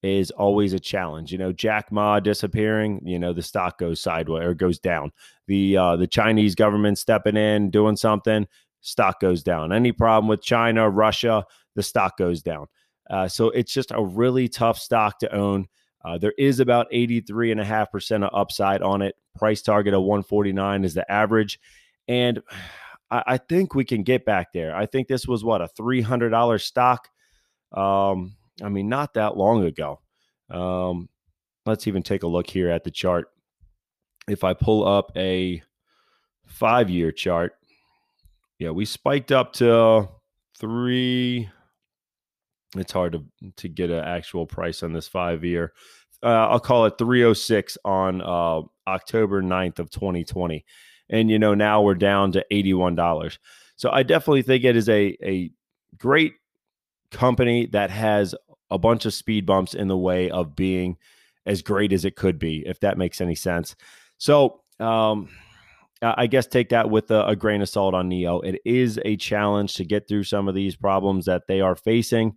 is 0.01 0.29
always 0.29 0.73
a 0.73 0.79
challenge. 0.79 1.31
You 1.31 1.37
know, 1.37 1.53
Jack 1.53 1.89
Ma 1.89 2.19
disappearing, 2.19 2.99
you 3.05 3.17
know, 3.17 3.31
the 3.31 3.41
stock 3.41 3.77
goes 3.77 4.01
sideways 4.01 4.43
or 4.43 4.53
goes 4.53 4.77
down. 4.77 5.13
The 5.47 5.77
uh, 5.77 5.95
the 5.95 6.05
Chinese 6.05 6.53
government 6.53 6.97
stepping 6.97 7.37
in, 7.37 7.69
doing 7.69 7.95
something, 7.95 8.45
stock 8.83 9.19
goes 9.19 9.41
down. 9.41 9.71
Any 9.71 9.91
problem 9.91 10.27
with 10.27 10.41
China, 10.41 10.89
Russia, 10.89 11.45
the 11.75 11.81
stock 11.81 12.17
goes 12.17 12.43
down. 12.43 12.67
Uh, 13.09 13.27
so 13.27 13.49
it's 13.49 13.73
just 13.73 13.91
a 13.91 14.03
really 14.03 14.47
tough 14.47 14.77
stock 14.77 15.19
to 15.19 15.35
own. 15.35 15.67
Uh, 16.05 16.17
there 16.17 16.33
is 16.37 16.59
about 16.59 16.91
83.5% 16.91 18.23
of 18.23 18.29
upside 18.33 18.81
on 18.81 19.01
it. 19.01 19.15
Price 19.35 19.61
target 19.61 19.93
of 19.93 20.01
149 20.01 20.83
is 20.83 20.93
the 20.93 21.09
average. 21.11 21.59
And 22.07 22.41
I, 23.09 23.23
I, 23.25 23.37
think 23.37 23.73
we 23.73 23.85
can 23.85 24.03
get 24.03 24.25
back 24.25 24.51
there. 24.53 24.75
I 24.75 24.85
think 24.85 25.07
this 25.07 25.27
was 25.27 25.43
what 25.43 25.61
a 25.61 25.69
$300 25.79 26.61
stock. 26.61 27.07
Um, 27.71 28.35
I 28.61 28.69
mean, 28.69 28.89
not 28.89 29.13
that 29.13 29.37
long 29.37 29.63
ago. 29.63 30.01
Um, 30.49 31.09
let's 31.65 31.87
even 31.87 32.03
take 32.03 32.23
a 32.23 32.27
look 32.27 32.49
here 32.49 32.69
at 32.69 32.83
the 32.83 32.91
chart. 32.91 33.27
If 34.27 34.43
I 34.43 34.53
pull 34.53 34.85
up 34.85 35.11
a 35.15 35.61
five 36.45 36.89
year 36.89 37.11
chart, 37.11 37.55
yeah, 38.59 38.69
we 38.69 38.85
spiked 38.85 39.31
up 39.31 39.53
to 39.53 40.09
three. 40.57 41.49
It's 42.75 42.91
hard 42.91 43.13
to 43.13 43.25
to 43.57 43.67
get 43.67 43.89
an 43.89 44.03
actual 44.03 44.45
price 44.45 44.83
on 44.83 44.93
this 44.93 45.07
five 45.07 45.43
year. 45.43 45.73
Uh, 46.23 46.47
I'll 46.49 46.59
call 46.59 46.85
it 46.85 46.97
306 46.97 47.77
on 47.83 48.21
uh, 48.21 48.61
October 48.87 49.43
9th 49.43 49.79
of 49.79 49.89
2020. 49.89 50.63
And, 51.09 51.29
you 51.29 51.37
know, 51.37 51.53
now 51.53 51.81
we're 51.81 51.95
down 51.95 52.31
to 52.31 52.45
$81. 52.49 53.37
So 53.75 53.91
I 53.91 54.03
definitely 54.03 54.41
think 54.41 54.63
it 54.63 54.77
is 54.77 54.87
a, 54.87 55.17
a 55.21 55.51
great 55.97 56.35
company 57.11 57.65
that 57.67 57.91
has 57.91 58.33
a 58.71 58.77
bunch 58.77 59.05
of 59.05 59.13
speed 59.13 59.45
bumps 59.45 59.73
in 59.73 59.89
the 59.89 59.97
way 59.97 60.29
of 60.29 60.55
being 60.55 60.97
as 61.45 61.61
great 61.61 61.91
as 61.91 62.05
it 62.05 62.15
could 62.15 62.39
be, 62.39 62.63
if 62.65 62.79
that 62.79 62.97
makes 62.97 63.19
any 63.19 63.35
sense. 63.35 63.75
So, 64.17 64.61
um, 64.79 65.27
I 66.03 66.27
guess 66.27 66.47
take 66.47 66.69
that 66.69 66.89
with 66.89 67.11
a, 67.11 67.25
a, 67.27 67.35
grain 67.35 67.61
of 67.61 67.69
salt 67.69 67.93
on 67.93 68.09
NIO. 68.09 68.43
It 68.43 68.59
is 68.65 68.99
a 69.05 69.15
challenge 69.15 69.75
to 69.75 69.85
get 69.85 70.07
through 70.07 70.25
some 70.25 70.47
of 70.47 70.55
these 70.55 70.75
problems 70.75 71.25
that 71.25 71.43
they 71.47 71.61
are 71.61 71.75
facing. 71.75 72.35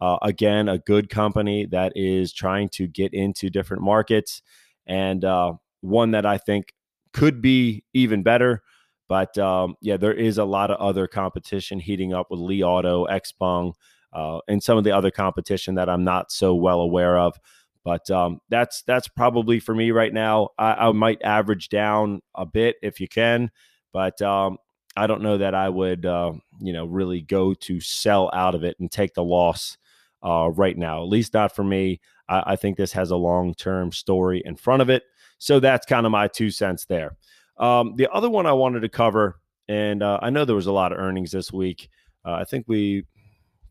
Uh, 0.00 0.18
again, 0.22 0.68
a 0.68 0.78
good 0.78 1.08
company 1.08 1.66
that 1.66 1.92
is 1.94 2.32
trying 2.32 2.68
to 2.70 2.86
get 2.86 3.12
into 3.14 3.50
different 3.50 3.82
markets 3.82 4.42
and 4.86 5.24
uh, 5.24 5.52
one 5.80 6.12
that 6.12 6.26
I 6.26 6.38
think 6.38 6.72
could 7.12 7.40
be 7.40 7.84
even 7.92 8.22
better. 8.22 8.62
But 9.08 9.36
um, 9.38 9.76
yeah, 9.80 9.96
there 9.96 10.12
is 10.12 10.38
a 10.38 10.44
lot 10.44 10.70
of 10.70 10.78
other 10.78 11.06
competition 11.06 11.78
heating 11.78 12.12
up 12.12 12.28
with 12.30 12.40
Li 12.40 12.62
Auto, 12.62 13.06
Xpeng, 13.06 13.74
uh, 14.12 14.40
and 14.48 14.62
some 14.62 14.78
of 14.78 14.84
the 14.84 14.92
other 14.92 15.10
competition 15.10 15.74
that 15.74 15.88
I'm 15.88 16.04
not 16.04 16.32
so 16.32 16.54
well 16.54 16.80
aware 16.80 17.18
of. 17.18 17.38
But 17.84 18.10
um, 18.10 18.40
that's 18.48 18.82
that's 18.82 19.08
probably 19.08 19.60
for 19.60 19.74
me 19.74 19.90
right 19.90 20.12
now. 20.12 20.50
I, 20.58 20.88
I, 20.88 20.92
might 20.92 21.22
average 21.22 21.68
down 21.68 22.22
a 22.34 22.46
bit 22.46 22.76
if 22.82 22.98
you 22.98 23.06
can, 23.06 23.50
but 23.92 24.20
um, 24.22 24.56
I 24.96 25.06
don't 25.06 25.22
know 25.22 25.36
that 25.36 25.54
I 25.54 25.68
would 25.68 26.06
uh, 26.06 26.32
you 26.60 26.72
know 26.72 26.86
really 26.86 27.20
go 27.20 27.52
to 27.52 27.80
sell 27.80 28.30
out 28.32 28.54
of 28.54 28.64
it 28.64 28.76
and 28.80 28.90
take 28.90 29.12
the 29.12 29.22
loss 29.22 29.76
uh, 30.24 30.50
right 30.54 30.76
now. 30.76 31.02
At 31.02 31.08
least 31.10 31.34
not 31.34 31.54
for 31.54 31.62
me. 31.62 32.00
I, 32.28 32.42
I 32.52 32.56
think 32.56 32.76
this 32.78 32.92
has 32.92 33.10
a 33.10 33.16
long 33.16 33.54
term 33.54 33.92
story 33.92 34.42
in 34.44 34.56
front 34.56 34.80
of 34.80 34.88
it. 34.88 35.02
So 35.38 35.60
that's 35.60 35.84
kind 35.84 36.06
of 36.06 36.12
my 36.12 36.28
two 36.28 36.50
cents 36.50 36.86
there. 36.86 37.16
Um, 37.58 37.94
the 37.96 38.10
other 38.10 38.30
one 38.30 38.46
I 38.46 38.52
wanted 38.52 38.80
to 38.80 38.88
cover, 38.88 39.40
and 39.68 40.02
uh, 40.02 40.18
I 40.22 40.30
know 40.30 40.44
there 40.44 40.56
was 40.56 40.66
a 40.66 40.72
lot 40.72 40.92
of 40.92 40.98
earnings 40.98 41.32
this 41.32 41.52
week. 41.52 41.90
Uh, 42.24 42.32
I 42.32 42.44
think 42.44 42.64
we 42.66 43.04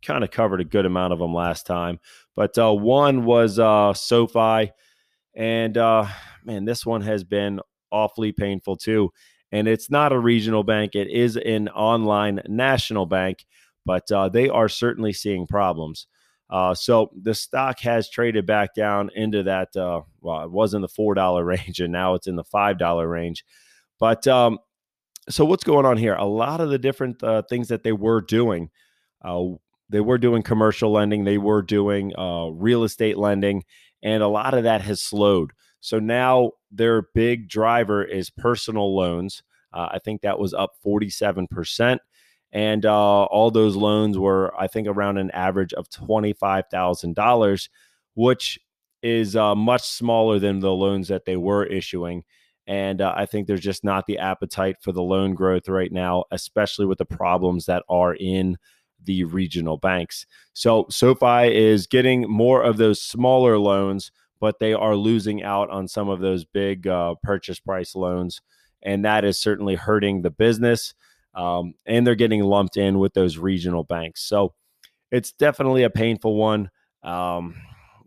kind 0.04 0.24
of 0.24 0.32
covered 0.32 0.62
a 0.62 0.66
good 0.66 0.86
amount 0.86 1.14
of 1.14 1.20
them 1.20 1.34
last 1.34 1.66
time. 1.66 2.00
But 2.36 2.58
uh, 2.58 2.74
one 2.74 3.26
was 3.26 3.60
uh, 3.60 3.94
SoFi, 3.94 4.72
and 5.36 5.78
uh, 5.78 6.08
man, 6.44 6.66
this 6.66 6.86
one 6.86 7.02
has 7.02 7.24
been 7.24 7.60
awfully 7.92 8.32
painful 8.32 8.78
too. 8.78 9.12
And 9.52 9.68
it's 9.68 9.92
not 9.92 10.12
a 10.12 10.20
regional 10.20 10.64
bank; 10.64 10.96
it 10.96 11.10
is 11.10 11.38
an 11.38 11.70
online 11.70 12.42
national 12.48 13.06
bank, 13.06 13.46
but 13.86 14.12
uh, 14.12 14.30
they 14.30 14.50
are 14.50 14.70
certainly 14.70 15.14
seeing 15.14 15.48
problems. 15.48 16.08
Uh, 16.50 16.74
so 16.74 17.12
the 17.20 17.34
stock 17.34 17.80
has 17.80 18.10
traded 18.10 18.46
back 18.46 18.76
down 18.76 19.10
into 19.16 19.44
that. 19.44 19.76
Uh, 19.76 20.02
well, 20.22 20.44
it 20.44 20.52
was 20.52 20.74
in 20.74 20.82
the 20.82 20.88
four 20.88 21.14
dollar 21.14 21.44
range, 21.46 21.80
and 21.80 21.92
now 21.94 22.16
it's 22.16 22.28
in 22.28 22.36
the 22.36 22.44
five 22.44 22.78
dollar 22.78 23.08
range. 23.08 23.46
But 24.00 24.28
um, 24.28 24.60
so 25.30 25.46
what's 25.46 25.64
going 25.64 25.86
on 25.86 25.98
here? 25.98 26.16
A 26.16 26.26
lot 26.26 26.62
of 26.62 26.70
the 26.70 26.78
different 26.78 27.24
uh, 27.24 27.44
things 27.44 27.70
that 27.70 27.84
they 27.84 27.92
were 27.92 28.22
doing 28.22 28.70
uh, 29.24 29.46
they 29.90 30.02
were 30.02 30.18
doing 30.18 30.44
commercial 30.44 30.92
lending, 30.92 31.24
they 31.24 31.38
were 31.38 31.62
doing 31.62 32.14
uh, 32.18 32.48
real 32.48 32.84
estate 32.84 33.18
lending, 33.18 33.64
and 34.02 34.24
a 34.24 34.28
lot 34.28 34.54
of 34.54 34.64
that 34.64 34.82
has 34.82 35.02
slowed. 35.02 35.52
So 35.80 36.00
now 36.00 36.52
their 36.72 37.04
big 37.14 37.50
driver 37.50 38.04
is 38.04 38.30
personal 38.30 38.96
loans. 38.96 39.44
Uh, 39.74 39.90
I 39.92 40.00
think 40.00 40.22
that 40.22 40.40
was 40.40 40.54
up 40.54 40.72
47%. 40.86 42.00
And 42.54 42.86
uh, 42.86 43.24
all 43.24 43.50
those 43.50 43.76
loans 43.76 44.18
were, 44.18 44.54
I 44.58 44.68
think, 44.68 44.88
around 44.88 45.18
an 45.18 45.32
average 45.32 45.74
of 45.74 45.90
$25,000, 45.90 47.70
which 48.14 48.60
is 49.02 49.36
uh, 49.36 49.56
much 49.56 49.82
smaller 49.82 50.40
than 50.40 50.60
the 50.60 50.72
loans 50.72 51.08
that 51.08 51.26
they 51.26 51.36
were 51.36 51.66
issuing. 51.66 52.24
And 52.68 53.02
uh, 53.02 53.14
I 53.18 53.26
think 53.26 53.48
there's 53.48 53.60
just 53.60 53.84
not 53.84 54.06
the 54.06 54.20
appetite 54.20 54.78
for 54.82 54.92
the 54.92 55.02
loan 55.02 55.34
growth 55.34 55.68
right 55.68 55.92
now, 55.92 56.24
especially 56.32 56.86
with 56.86 57.00
the 57.00 57.06
problems 57.06 57.66
that 57.66 57.84
are 57.90 58.14
in 58.14 58.58
the 59.06 59.24
regional 59.24 59.78
banks. 59.78 60.26
So 60.54 60.88
SoFi 60.90 61.56
is 61.56 61.88
getting 61.88 62.30
more 62.30 62.62
of 62.64 62.78
those 62.78 63.02
smaller 63.02 63.58
loans, 63.58 64.12
but 64.40 64.60
they 64.60 64.74
are 64.74 64.96
losing 64.96 65.44
out 65.44 65.70
on 65.70 65.88
some 65.88 66.10
of 66.10 66.20
those 66.20 66.46
big 66.46 66.88
uh, 66.88 67.16
purchase 67.24 67.60
price 67.60 67.96
loans. 67.96 68.42
And 68.82 69.06
that 69.06 69.24
is 69.24 69.40
certainly 69.40 69.76
hurting 69.76 70.22
the 70.22 70.30
business 70.32 70.94
um, 71.36 71.74
and 71.86 72.06
they're 72.06 72.16
getting 72.16 72.44
lumped 72.44 72.78
in 72.78 73.00
with 73.00 73.14
those 73.14 73.38
regional 73.38 73.84
banks. 73.84 74.22
So 74.22 74.54
it's 75.12 75.32
definitely 75.32 75.84
a 75.84 75.90
painful 75.90 76.36
one. 76.36 76.70
Um, 77.04 77.56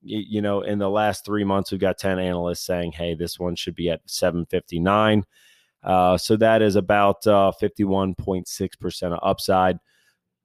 you, 0.02 0.22
you, 0.28 0.42
know, 0.42 0.62
in 0.62 0.78
the 0.78 0.90
last 0.90 1.24
three 1.24 1.44
months, 1.44 1.72
we've 1.72 1.80
got 1.80 1.98
10 1.98 2.18
analysts 2.18 2.64
saying, 2.64 2.92
hey, 2.92 3.14
this 3.14 3.38
one 3.38 3.56
should 3.56 3.74
be 3.74 3.90
at 3.90 4.00
759. 4.06 5.24
Uh, 5.82 6.16
so 6.16 6.36
that 6.36 6.62
is 6.62 6.76
about 6.76 7.26
uh, 7.26 7.52
51.6% 7.60 9.02
of 9.12 9.18
upside. 9.22 9.78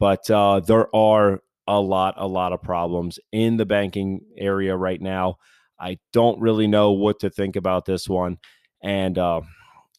But 0.01 0.31
uh, 0.31 0.61
there 0.61 0.93
are 0.95 1.43
a 1.67 1.79
lot, 1.79 2.15
a 2.17 2.27
lot 2.27 2.53
of 2.53 2.63
problems 2.63 3.19
in 3.31 3.57
the 3.57 3.67
banking 3.67 4.21
area 4.35 4.75
right 4.75 4.99
now. 4.99 5.35
I 5.79 5.99
don't 6.11 6.41
really 6.41 6.65
know 6.65 6.93
what 6.93 7.19
to 7.19 7.29
think 7.29 7.55
about 7.55 7.85
this 7.85 8.09
one. 8.09 8.39
And 8.81 9.19
uh, 9.19 9.41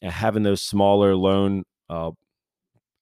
having 0.01 0.43
those 0.43 0.61
smaller 0.61 1.15
loan 1.15 1.63
uh, 1.89 2.11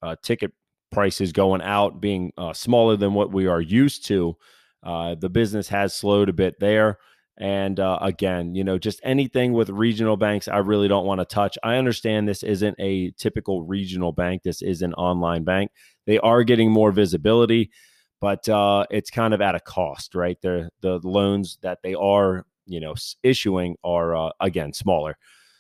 uh, 0.04 0.16
ticket 0.22 0.52
prices 0.92 1.32
going 1.32 1.64
out 1.64 2.02
being 2.02 2.34
uh, 2.38 2.54
smaller 2.54 2.96
than 2.98 3.16
what 3.16 3.34
we 3.34 3.48
are 3.48 3.62
used 3.62 4.06
to. 4.06 4.38
Uh, 4.84 5.16
the 5.16 5.30
business 5.30 5.70
has 5.70 5.96
slowed 5.96 6.30
a 6.30 6.34
bit 6.34 6.60
there. 6.60 7.00
And 7.38 7.80
uh, 7.80 7.98
again, 8.02 8.56
you 8.56 8.63
know, 8.63 8.78
just 8.78 9.00
anything 9.04 9.54
with 9.54 9.70
regional 9.70 10.17
banks, 10.17 10.48
I 10.48 10.58
really 10.58 10.88
don't 10.88 11.06
want 11.06 11.22
to 11.22 11.26
touch. 11.26 11.58
I 11.63 11.78
understand 11.78 12.28
this 12.28 12.44
isn't 12.44 12.76
a 12.80 13.12
typical 13.12 13.63
regional 13.63 14.12
bank, 14.12 14.44
this 14.44 14.62
is 14.62 14.82
an 14.82 14.94
online 14.94 15.44
bank. 15.44 15.72
They 16.06 16.20
are 16.20 16.44
getting 16.44 16.72
more 16.72 16.91
visibility, 16.91 17.72
but 18.20 18.48
uh, 18.50 18.86
it's 18.91 19.10
kind 19.10 19.34
of 19.34 19.41
at 19.41 19.56
a 19.56 19.60
cost, 19.60 20.13
right? 20.13 20.39
The, 20.41 20.70
the 20.82 21.00
loans 21.04 21.58
that 21.62 21.80
they 21.84 21.94
are, 21.94 22.46
you 22.65 22.80
know, 22.80 22.96
issuing 23.24 23.78
are, 23.84 24.15
uh, 24.15 24.32
again, 24.39 24.74
smaller. 24.74 25.17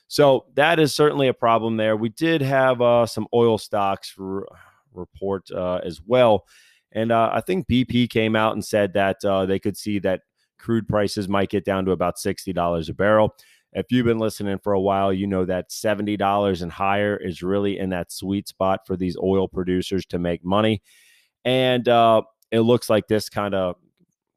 So 0.07 0.45
that 0.55 0.77
is 0.77 0.93
certainly 0.93 1.29
a 1.29 1.33
problem 1.33 1.77
there. 1.77 1.95
We 1.95 2.09
did 2.09 2.41
have 2.41 2.81
uh, 2.81 3.05
some 3.05 3.27
oil 3.33 3.57
stocks 3.57 4.13
report 4.93 5.49
uh, 5.51 5.79
as 5.85 6.01
well. 6.05 6.45
And 6.91 7.13
uh, 7.13 7.29
I 7.31 7.39
think 7.39 7.67
BP 7.67 8.09
came 8.09 8.35
out 8.35 8.51
and 8.53 8.63
said 8.63 8.93
that 8.93 9.21
they 9.47 9.57
could 9.57 9.77
see 9.77 9.99
that 9.99 10.21
crude 10.61 10.87
prices 10.87 11.27
might 11.27 11.49
get 11.49 11.65
down 11.65 11.85
to 11.85 11.91
about 11.91 12.17
$60 12.17 12.89
a 12.89 12.93
barrel. 12.93 13.35
If 13.73 13.87
you've 13.89 14.05
been 14.05 14.19
listening 14.19 14.59
for 14.59 14.73
a 14.73 14.81
while, 14.81 15.11
you 15.11 15.27
know 15.27 15.45
that 15.45 15.69
$70 15.69 16.61
and 16.61 16.71
higher 16.71 17.15
is 17.15 17.41
really 17.41 17.79
in 17.79 17.89
that 17.89 18.11
sweet 18.11 18.47
spot 18.47 18.81
for 18.85 18.95
these 18.97 19.17
oil 19.17 19.47
producers 19.47 20.05
to 20.07 20.19
make 20.19 20.43
money. 20.43 20.81
And 21.45 21.87
uh, 21.87 22.23
it 22.51 22.61
looks 22.61 22.89
like 22.89 23.07
this 23.07 23.29
kind 23.29 23.55
of 23.55 23.75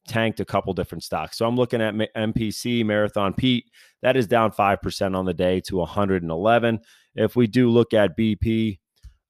tanked 0.06 0.40
a 0.40 0.44
couple 0.44 0.72
different 0.72 1.02
stocks. 1.02 1.36
So 1.36 1.46
I'm 1.46 1.56
looking 1.56 1.82
at 1.82 1.94
MPC, 1.94 2.84
Marathon 2.84 3.34
Pete, 3.34 3.70
that 4.02 4.16
is 4.16 4.26
down 4.26 4.52
5% 4.52 5.16
on 5.16 5.24
the 5.24 5.34
day 5.34 5.60
to 5.62 5.78
111. 5.78 6.80
If 7.16 7.36
we 7.36 7.46
do 7.46 7.70
look 7.70 7.92
at 7.92 8.16
BP, 8.16 8.78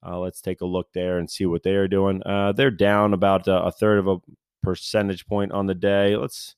uh, 0.07 0.19
let's 0.19 0.43
take 0.43 0.61
a 0.61 0.67
look 0.67 0.89
there 0.93 1.19
and 1.19 1.31
see 1.31 1.47
what 1.47 1.63
they 1.63 1.75
are 1.75 1.89
doing. 1.89 2.23
Uh, 2.25 2.53
they're 2.53 2.71
down 2.71 3.15
about 3.15 3.49
a, 3.49 3.65
a 3.65 3.73
third 3.73 3.99
of 3.99 4.09
a 4.09 4.17
percentage 4.63 5.27
point 5.27 5.53
on 5.53 5.67
the 5.67 5.75
day. 5.75 6.17
Let's 6.17 6.57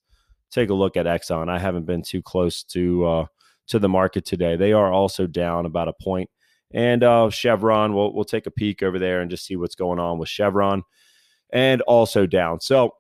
take 0.50 0.70
a 0.70 0.74
look 0.74 0.96
at 0.96 1.06
Exxon. 1.06 1.48
I 1.48 1.58
haven't 1.58 1.86
been 1.86 2.02
too 2.02 2.22
close 2.22 2.62
to 2.64 3.04
uh, 3.06 3.26
to 3.68 3.78
the 3.78 3.88
market 3.88 4.24
today. 4.24 4.56
They 4.56 4.72
are 4.72 4.92
also 4.92 5.26
down 5.26 5.66
about 5.66 5.88
a 5.88 5.92
point. 5.92 6.30
And 6.72 7.02
uh, 7.02 7.30
Chevron, 7.30 7.94
we'll 7.94 8.12
we'll 8.12 8.24
take 8.24 8.46
a 8.46 8.50
peek 8.50 8.82
over 8.82 8.98
there 8.98 9.20
and 9.20 9.30
just 9.30 9.46
see 9.46 9.56
what's 9.56 9.74
going 9.74 9.98
on 9.98 10.18
with 10.18 10.28
Chevron, 10.28 10.82
and 11.50 11.80
also 11.82 12.26
down. 12.26 12.60
So 12.60 12.92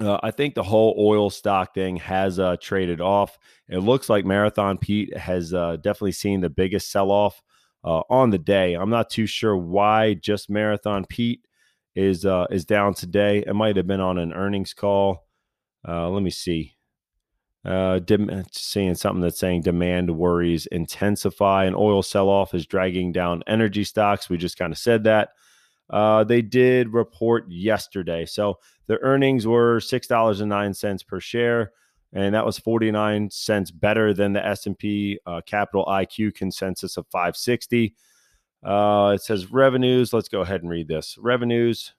uh, 0.00 0.18
I 0.22 0.30
think 0.30 0.54
the 0.54 0.62
whole 0.62 0.94
oil 0.98 1.30
stock 1.30 1.74
thing 1.74 1.96
has 1.96 2.38
uh, 2.38 2.56
traded 2.60 3.00
off. 3.00 3.38
It 3.68 3.78
looks 3.78 4.08
like 4.08 4.24
Marathon 4.24 4.76
Pete 4.76 5.16
has 5.16 5.54
uh, 5.54 5.76
definitely 5.76 6.12
seen 6.12 6.40
the 6.40 6.50
biggest 6.50 6.90
sell 6.90 7.10
off 7.10 7.40
uh, 7.84 8.02
on 8.10 8.30
the 8.30 8.38
day. 8.38 8.74
I'm 8.74 8.90
not 8.90 9.08
too 9.08 9.26
sure 9.26 9.56
why 9.56 10.14
just 10.14 10.50
Marathon 10.50 11.04
Pete 11.08 11.46
is 11.94 12.26
uh, 12.26 12.46
is 12.50 12.64
down 12.64 12.94
today. 12.94 13.44
It 13.46 13.54
might 13.54 13.76
have 13.76 13.86
been 13.86 14.00
on 14.00 14.18
an 14.18 14.32
earnings 14.32 14.74
call. 14.74 15.24
Uh, 15.86 16.08
let 16.08 16.22
me 16.22 16.30
see. 16.30 16.74
Dem- 17.64 18.44
seeing 18.52 18.94
something 18.94 19.22
that's 19.22 19.38
saying 19.38 19.62
demand 19.62 20.16
worries 20.16 20.66
intensify 20.66 21.64
and 21.64 21.74
oil 21.76 22.02
sell 22.02 22.28
off 22.28 22.52
is 22.52 22.66
dragging 22.66 23.12
down 23.12 23.42
energy 23.46 23.84
stocks. 23.84 24.28
We 24.28 24.36
just 24.36 24.58
kind 24.58 24.72
of 24.72 24.78
said 24.78 25.04
that. 25.04 25.30
Uh, 25.90 26.24
they 26.24 26.42
did 26.42 26.92
report 26.92 27.44
yesterday. 27.48 28.24
So 28.24 28.58
the 28.86 28.98
earnings 29.00 29.46
were 29.46 29.78
$6.09 29.78 31.06
per 31.06 31.20
share, 31.20 31.72
and 32.12 32.34
that 32.34 32.46
was 32.46 32.58
49 32.58 33.30
cents 33.30 33.70
better 33.70 34.14
than 34.14 34.32
the 34.32 34.44
S&P 34.44 35.18
uh, 35.26 35.40
Capital 35.46 35.84
IQ 35.86 36.34
consensus 36.34 36.96
of 36.96 37.06
560. 37.08 37.94
Uh, 38.62 39.12
it 39.14 39.22
says 39.22 39.52
revenues. 39.52 40.12
Let's 40.12 40.28
go 40.28 40.40
ahead 40.40 40.62
and 40.62 40.70
read 40.70 40.88
this. 40.88 41.16
Revenues. 41.18 41.92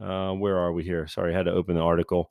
Uh, 0.00 0.32
where 0.32 0.56
are 0.56 0.72
we 0.72 0.82
here? 0.82 1.06
Sorry, 1.06 1.32
I 1.32 1.36
had 1.36 1.46
to 1.46 1.52
open 1.52 1.76
the 1.76 1.82
article. 1.82 2.30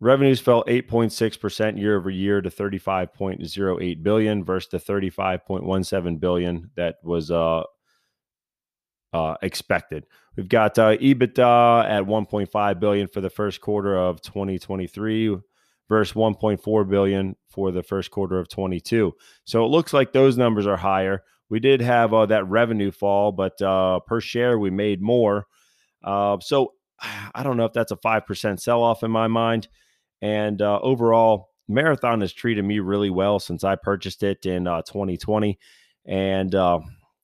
Revenues 0.00 0.40
fell 0.40 0.64
8.6% 0.64 1.78
year 1.78 1.96
over 1.96 2.08
year 2.08 2.40
to 2.40 2.48
35.08 2.48 4.02
billion 4.02 4.44
versus 4.44 4.70
the 4.70 4.78
35.17 4.78 6.20
billion 6.20 6.70
that 6.76 6.96
was 7.02 7.30
uh, 7.30 7.62
uh, 9.12 9.34
expected. 9.42 10.06
We've 10.36 10.48
got 10.48 10.78
uh, 10.78 10.96
EBITDA 10.96 11.84
at 11.88 12.04
1.5 12.04 12.80
billion 12.80 13.08
for 13.08 13.20
the 13.20 13.28
first 13.28 13.60
quarter 13.60 13.96
of 13.96 14.22
2023 14.22 15.36
versus 15.88 16.14
1.4 16.14 16.88
billion 16.88 17.36
for 17.48 17.70
the 17.70 17.82
first 17.82 18.10
quarter 18.10 18.38
of 18.38 18.48
22. 18.48 19.12
So 19.44 19.64
it 19.64 19.68
looks 19.68 19.92
like 19.92 20.12
those 20.12 20.38
numbers 20.38 20.66
are 20.66 20.76
higher. 20.76 21.24
We 21.50 21.60
did 21.60 21.80
have 21.82 22.14
uh, 22.14 22.26
that 22.26 22.48
revenue 22.48 22.92
fall, 22.92 23.32
but 23.32 23.60
uh, 23.60 24.00
per 24.00 24.20
share 24.20 24.58
we 24.58 24.70
made 24.70 25.02
more. 25.02 25.46
Uh, 26.02 26.38
so 26.40 26.74
I 27.34 27.42
don't 27.42 27.56
know 27.56 27.64
if 27.64 27.72
that's 27.72 27.92
a 27.92 27.96
five 27.96 28.26
percent 28.26 28.60
sell 28.60 28.82
off 28.82 29.02
in 29.02 29.10
my 29.10 29.28
mind. 29.28 29.68
And 30.22 30.60
uh, 30.60 30.80
overall, 30.82 31.48
Marathon 31.66 32.20
has 32.20 32.32
treated 32.32 32.64
me 32.64 32.80
really 32.80 33.10
well 33.10 33.38
since 33.38 33.64
I 33.64 33.76
purchased 33.76 34.22
it 34.22 34.44
in 34.44 34.64
2020, 34.64 35.58
and 36.04 36.54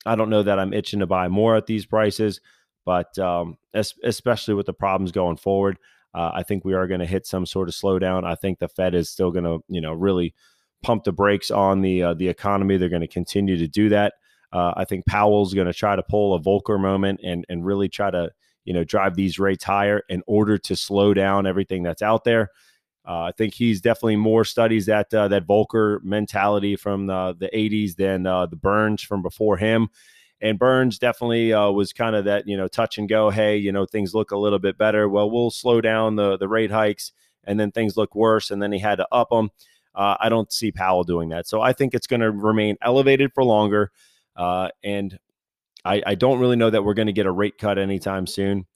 I 0.07 0.15
don't 0.15 0.31
know 0.31 0.45
that 0.45 0.59
I'm 0.59 0.73
itching 0.73 1.01
to 1.01 1.07
buy 1.07 1.29
more 1.29 1.57
at 1.57 1.67
these 1.67 1.85
prices, 1.85 2.41
but 2.85 3.19
um, 3.19 3.59
especially 3.75 4.55
with 4.55 4.67
the 4.67 4.73
problems 4.73 5.11
going 5.11 5.37
forward, 5.37 5.79
uh, 6.15 6.31
I 6.33 6.45
think 6.45 6.65
we 6.65 6.75
are 6.75 6.87
going 6.87 7.01
to 7.01 7.07
hit 7.07 7.27
some 7.27 7.45
sort 7.45 7.69
of 7.69 7.75
slowdown. 7.75 8.25
I 8.25 8.37
think 8.37 8.59
the 8.59 8.69
Fed 8.69 8.95
is 8.95 9.11
still 9.11 9.33
going 9.33 9.45
to, 9.45 9.59
you 9.69 9.81
know, 9.81 9.93
really 9.93 10.33
pump 10.83 11.05
the 11.05 11.13
brakes 11.13 11.51
on 11.51 11.83
the 11.83 12.03
uh, 12.05 12.15
the 12.15 12.29
economy. 12.29 12.77
They're 12.77 12.89
going 12.89 13.01
to 13.01 13.09
continue 13.09 13.57
to 13.59 13.67
do 13.67 13.89
that. 13.89 14.15
Uh, 14.53 14.73
I 14.77 14.85
think 14.85 15.05
Powell's 15.07 15.53
going 15.53 15.67
to 15.67 15.75
try 15.75 15.97
to 15.97 16.03
pull 16.05 16.35
a 16.35 16.41
Volcker 16.41 16.81
moment 16.81 17.21
and 17.25 17.45
and 17.49 17.67
really 17.67 17.89
try 17.89 18.11
to, 18.13 18.31
you 18.67 18.75
know, 18.75 18.85
drive 18.85 19.15
these 19.15 19.39
rates 19.39 19.65
higher 19.65 20.03
in 20.11 20.23
order 20.27 20.59
to 20.59 20.77
slow 20.77 21.15
down 21.15 21.47
everything 21.47 21.83
that's 21.83 22.03
out 22.03 22.25
there. 22.25 22.51
Uh, 23.09 23.23
I 23.23 23.33
think 23.33 23.55
he's 23.55 23.81
definitely 23.81 24.17
more 24.17 24.45
studies 24.45 24.87
that 24.87 25.15
uh, 25.15 25.29
that 25.29 25.47
Volcker 25.47 26.03
mentality 26.03 26.75
from 26.75 27.07
the, 27.07 27.37
the 27.39 27.49
80s 27.55 27.95
than 27.95 28.27
uh, 28.27 28.47
the 28.47 28.57
Burns 28.57 29.01
from 29.01 29.23
before 29.23 29.57
him. 29.57 29.89
And 30.41 30.59
Burns 30.59 30.99
definitely 30.99 31.53
uh, 31.53 31.71
was 31.71 31.93
kind 31.93 32.17
of 32.17 32.25
that 32.25 32.49
you 32.49 32.57
know 32.57 32.67
touch 32.67 32.99
and 32.99 33.09
go. 33.09 33.31
Hey, 33.31 33.57
you 33.57 33.71
know 33.71 33.87
things 33.87 34.13
look 34.13 34.33
a 34.33 34.37
little 34.37 34.59
bit 34.59 34.77
better. 34.77 35.09
Well, 35.09 35.31
we'll 35.31 35.53
slow 35.53 35.81
down 35.81 36.17
the 36.17 36.37
the 36.37 36.49
rate 36.49 36.73
hikes, 36.73 37.13
and 37.45 37.59
then 37.59 37.71
things 37.71 37.97
look 37.97 38.15
worse, 38.17 38.51
and 38.51 38.61
then 38.61 38.73
he 38.73 38.81
had 38.81 38.97
to 38.97 39.07
up 39.13 39.31
them. 39.31 39.51
Uh, 39.95 40.17
I 40.21 40.29
don't 40.29 40.53
see 40.53 40.73
Powell 40.73 41.05
doing 41.05 41.29
that, 41.31 41.47
so 41.47 41.63
I 41.63 41.73
think 41.73 41.95
it's 41.95 42.09
going 42.09 42.21
to 42.21 42.33
remain 42.33 42.77
elevated 42.83 43.33
for 43.33 43.45
longer. 43.45 43.93
Uh, 44.35 44.69
and 44.85 45.19
I, 45.87 46.03
I 46.07 46.15
don't 46.15 46.39
really 46.39 46.57
know 46.57 46.71
that 46.71 46.85
we're 46.85 46.95
going 46.95 47.07
to 47.07 47.13
get 47.13 47.27
a 47.27 47.33
rate 47.33 47.59
cut 47.59 47.79
anytime 47.79 48.27
soon. 48.27 48.67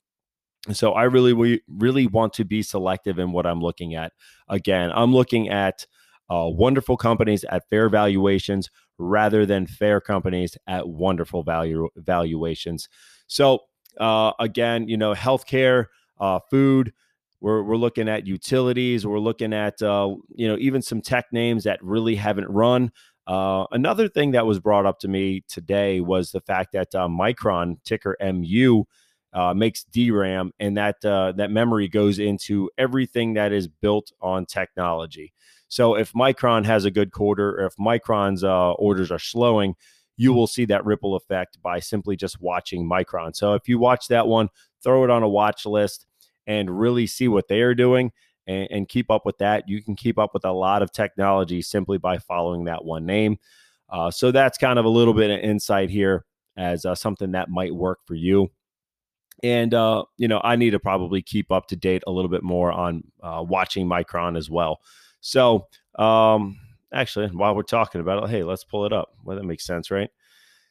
So 0.71 0.93
I 0.93 1.03
really, 1.03 1.33
we 1.33 1.61
really 1.67 2.07
want 2.07 2.33
to 2.33 2.45
be 2.45 2.61
selective 2.61 3.19
in 3.19 3.31
what 3.31 3.45
I'm 3.45 3.61
looking 3.61 3.95
at. 3.95 4.13
Again, 4.47 4.91
I'm 4.93 5.13
looking 5.13 5.49
at 5.49 5.85
uh, 6.29 6.47
wonderful 6.47 6.97
companies 6.97 7.43
at 7.45 7.67
fair 7.69 7.89
valuations 7.89 8.69
rather 8.97 9.45
than 9.45 9.65
fair 9.65 9.99
companies 9.99 10.57
at 10.67 10.87
wonderful 10.87 11.43
value 11.43 11.89
valuations. 11.95 12.87
So 13.27 13.59
uh, 13.99 14.31
again, 14.39 14.87
you 14.87 14.97
know, 14.97 15.13
healthcare, 15.13 15.87
uh, 16.19 16.39
food. 16.49 16.93
We're, 17.41 17.63
we're 17.63 17.75
looking 17.75 18.07
at 18.07 18.27
utilities. 18.27 19.05
We're 19.05 19.19
looking 19.19 19.51
at, 19.51 19.81
uh, 19.81 20.13
you 20.35 20.47
know, 20.47 20.57
even 20.59 20.83
some 20.83 21.01
tech 21.01 21.25
names 21.31 21.63
that 21.63 21.83
really 21.83 22.15
haven't 22.15 22.47
run. 22.47 22.91
Uh, 23.27 23.65
another 23.71 24.07
thing 24.07 24.31
that 24.31 24.45
was 24.45 24.59
brought 24.59 24.85
up 24.85 24.99
to 24.99 25.07
me 25.07 25.43
today 25.47 26.01
was 26.01 26.31
the 26.31 26.41
fact 26.41 26.73
that 26.73 26.93
uh, 26.95 27.07
Micron, 27.07 27.77
ticker 27.83 28.17
MU, 28.21 28.83
uh, 29.33 29.53
makes 29.53 29.85
DRAM, 29.85 30.51
and 30.59 30.75
that 30.77 31.03
uh, 31.05 31.31
that 31.33 31.51
memory 31.51 31.87
goes 31.87 32.19
into 32.19 32.69
everything 32.77 33.33
that 33.35 33.53
is 33.53 33.67
built 33.67 34.11
on 34.21 34.45
technology. 34.45 35.33
So 35.69 35.95
if 35.95 36.11
Micron 36.11 36.65
has 36.65 36.83
a 36.83 36.91
good 36.91 37.11
quarter, 37.11 37.61
or 37.61 37.65
if 37.67 37.75
Micron's 37.77 38.43
uh, 38.43 38.71
orders 38.73 39.09
are 39.09 39.19
slowing, 39.19 39.75
you 40.17 40.33
will 40.33 40.47
see 40.47 40.65
that 40.65 40.85
ripple 40.85 41.15
effect 41.15 41.61
by 41.61 41.79
simply 41.79 42.17
just 42.17 42.41
watching 42.41 42.89
Micron. 42.89 43.35
So 43.35 43.53
if 43.53 43.69
you 43.69 43.79
watch 43.79 44.07
that 44.09 44.27
one, 44.27 44.49
throw 44.83 45.03
it 45.05 45.09
on 45.09 45.23
a 45.23 45.29
watch 45.29 45.65
list 45.65 46.05
and 46.45 46.77
really 46.77 47.07
see 47.07 47.27
what 47.27 47.47
they 47.47 47.61
are 47.61 47.73
doing 47.73 48.11
and, 48.51 48.67
and 48.71 48.89
keep 48.89 49.09
up 49.09 49.25
with 49.25 49.37
that. 49.39 49.67
You 49.67 49.81
can 49.81 49.95
keep 49.95 50.19
up 50.19 50.33
with 50.33 50.45
a 50.45 50.51
lot 50.51 50.81
of 50.81 50.91
technology 50.91 51.61
simply 51.61 51.97
by 51.97 52.17
following 52.17 52.65
that 52.65 52.83
one 52.83 53.05
name. 53.05 53.39
Uh, 53.89 54.11
so 54.11 54.31
that's 54.31 54.57
kind 54.57 54.79
of 54.79 54.85
a 54.85 54.89
little 54.89 55.13
bit 55.13 55.29
of 55.29 55.39
insight 55.39 55.89
here 55.89 56.25
as 56.57 56.85
uh, 56.85 56.95
something 56.95 57.31
that 57.31 57.49
might 57.49 57.73
work 57.73 57.99
for 58.05 58.15
you. 58.15 58.49
And 59.43 59.73
uh, 59.73 60.03
you 60.17 60.27
know, 60.27 60.39
I 60.43 60.55
need 60.55 60.71
to 60.71 60.79
probably 60.79 61.21
keep 61.21 61.51
up 61.51 61.67
to 61.67 61.75
date 61.75 62.03
a 62.05 62.11
little 62.11 62.29
bit 62.29 62.43
more 62.43 62.71
on 62.71 63.03
uh, 63.23 63.43
watching 63.47 63.87
Micron 63.87 64.37
as 64.37 64.49
well. 64.49 64.81
So, 65.21 65.67
um, 65.95 66.59
actually, 66.93 67.27
while 67.27 67.55
we're 67.55 67.63
talking 67.63 68.01
about 68.01 68.23
it, 68.23 68.29
hey, 68.29 68.43
let's 68.43 68.63
pull 68.63 68.85
it 68.85 68.93
up. 68.93 69.13
Well, 69.23 69.37
that 69.37 69.43
makes 69.43 69.65
sense, 69.65 69.89
right? 69.89 70.11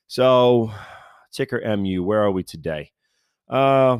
So, 0.06 0.70
ticker 1.32 1.60
MU, 1.76 2.04
where 2.04 2.22
are 2.22 2.30
we 2.30 2.44
today? 2.44 2.92
Uh, 3.48 3.98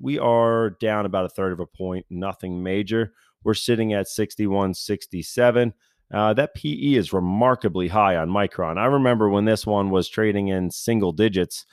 we 0.00 0.18
are 0.18 0.70
down 0.70 1.06
about 1.06 1.26
a 1.26 1.28
third 1.28 1.52
of 1.52 1.60
a 1.60 1.66
point, 1.66 2.06
nothing 2.10 2.62
major. 2.62 3.12
We're 3.44 3.54
sitting 3.54 3.92
at 3.92 4.06
61.67. 4.06 5.72
Uh, 6.12 6.34
that 6.34 6.54
PE 6.54 6.94
is 6.94 7.12
remarkably 7.12 7.88
high 7.88 8.16
on 8.16 8.28
Micron. 8.28 8.78
I 8.78 8.86
remember 8.86 9.28
when 9.28 9.44
this 9.44 9.64
one 9.66 9.90
was 9.90 10.08
trading 10.08 10.48
in 10.48 10.70
single 10.70 11.12
digits 11.12 11.66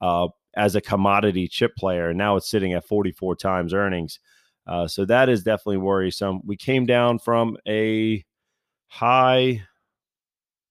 uh, 0.00 0.28
as 0.56 0.74
a 0.74 0.80
commodity 0.80 1.48
chip 1.48 1.74
player. 1.76 2.10
And 2.10 2.18
now 2.18 2.36
it's 2.36 2.50
sitting 2.50 2.74
at 2.74 2.86
44 2.86 3.36
times 3.36 3.72
earnings. 3.72 4.20
Uh, 4.66 4.86
so 4.86 5.06
that 5.06 5.30
is 5.30 5.42
definitely 5.42 5.78
worrisome. 5.78 6.42
We 6.44 6.56
came 6.56 6.84
down 6.84 7.18
from 7.18 7.56
a 7.66 8.22
high, 8.88 9.62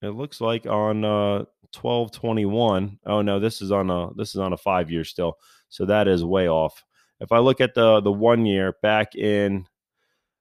it 0.04 0.10
looks 0.10 0.40
like 0.40 0.68
on 0.68 1.04
uh, 1.04 1.46
1221. 1.74 3.00
Oh 3.06 3.22
no, 3.22 3.40
this 3.40 3.62
is 3.62 3.72
on 3.72 3.90
a 3.90 4.14
this 4.16 4.30
is 4.30 4.38
on 4.38 4.54
a 4.54 4.58
five 4.58 4.92
year 4.92 5.04
still. 5.04 5.38
So 5.70 5.86
that 5.86 6.08
is 6.08 6.24
way 6.24 6.48
off. 6.48 6.84
If 7.20 7.32
I 7.32 7.40
look 7.40 7.62
at 7.62 7.74
the 7.74 8.02
the 8.02 8.12
one 8.12 8.46
year 8.46 8.76
back 8.82 9.16
in 9.16 9.66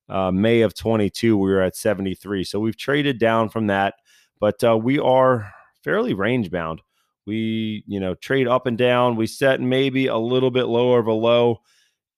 uh, 0.08 0.30
May 0.30 0.60
of 0.60 0.74
22, 0.74 1.36
we 1.36 1.50
were 1.50 1.62
at 1.62 1.76
73. 1.76 2.44
So 2.44 2.60
we've 2.60 2.76
traded 2.76 3.18
down 3.18 3.48
from 3.48 3.66
that, 3.68 3.94
but 4.40 4.62
uh, 4.62 4.76
we 4.76 4.98
are 4.98 5.52
fairly 5.82 6.14
range 6.14 6.50
bound. 6.50 6.80
We, 7.26 7.82
you 7.86 7.98
know, 7.98 8.14
trade 8.14 8.46
up 8.46 8.66
and 8.66 8.78
down. 8.78 9.16
We 9.16 9.26
set 9.26 9.60
maybe 9.60 10.06
a 10.06 10.16
little 10.16 10.50
bit 10.50 10.66
lower 10.66 11.00
of 11.00 11.08
a 11.08 11.12
low 11.12 11.60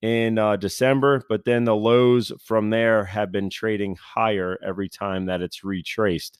in 0.01 0.37
uh, 0.37 0.55
December, 0.55 1.23
but 1.27 1.45
then 1.45 1.65
the 1.65 1.75
lows 1.75 2.31
from 2.43 2.69
there 2.69 3.03
have 3.05 3.31
been 3.31 3.49
trading 3.49 3.95
higher 3.95 4.57
every 4.63 4.87
time 4.87 5.25
that 5.25 5.41
it's 5.41 5.63
retraced. 5.63 6.39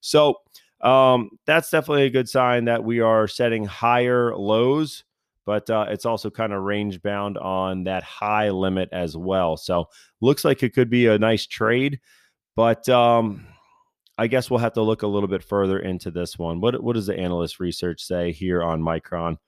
So 0.00 0.34
um, 0.80 1.30
that's 1.46 1.70
definitely 1.70 2.06
a 2.06 2.10
good 2.10 2.28
sign 2.28 2.66
that 2.66 2.84
we 2.84 3.00
are 3.00 3.28
setting 3.28 3.64
higher 3.64 4.36
lows 4.36 5.04
but 5.48 5.70
uh, 5.70 5.86
it's 5.88 6.04
also 6.04 6.28
kind 6.28 6.52
of 6.52 6.62
range 6.62 7.00
bound 7.00 7.38
on 7.38 7.84
that 7.84 8.02
high 8.02 8.50
limit 8.50 8.90
as 8.92 9.16
well. 9.16 9.56
So 9.56 9.88
looks 10.20 10.44
like 10.44 10.62
it 10.62 10.74
could 10.74 10.90
be 10.90 11.06
a 11.06 11.18
nice 11.18 11.46
trade, 11.46 12.00
but 12.54 12.86
um, 12.90 13.46
I 14.18 14.26
guess 14.26 14.50
we'll 14.50 14.58
have 14.58 14.74
to 14.74 14.82
look 14.82 15.00
a 15.00 15.06
little 15.06 15.26
bit 15.26 15.42
further 15.42 15.78
into 15.78 16.10
this 16.10 16.38
one. 16.38 16.60
What 16.60 16.82
what 16.82 16.96
does 16.96 17.06
the 17.06 17.18
analyst 17.18 17.60
research 17.60 18.02
say 18.02 18.30
here 18.30 18.62
on 18.62 18.82
Micron? 18.82 19.38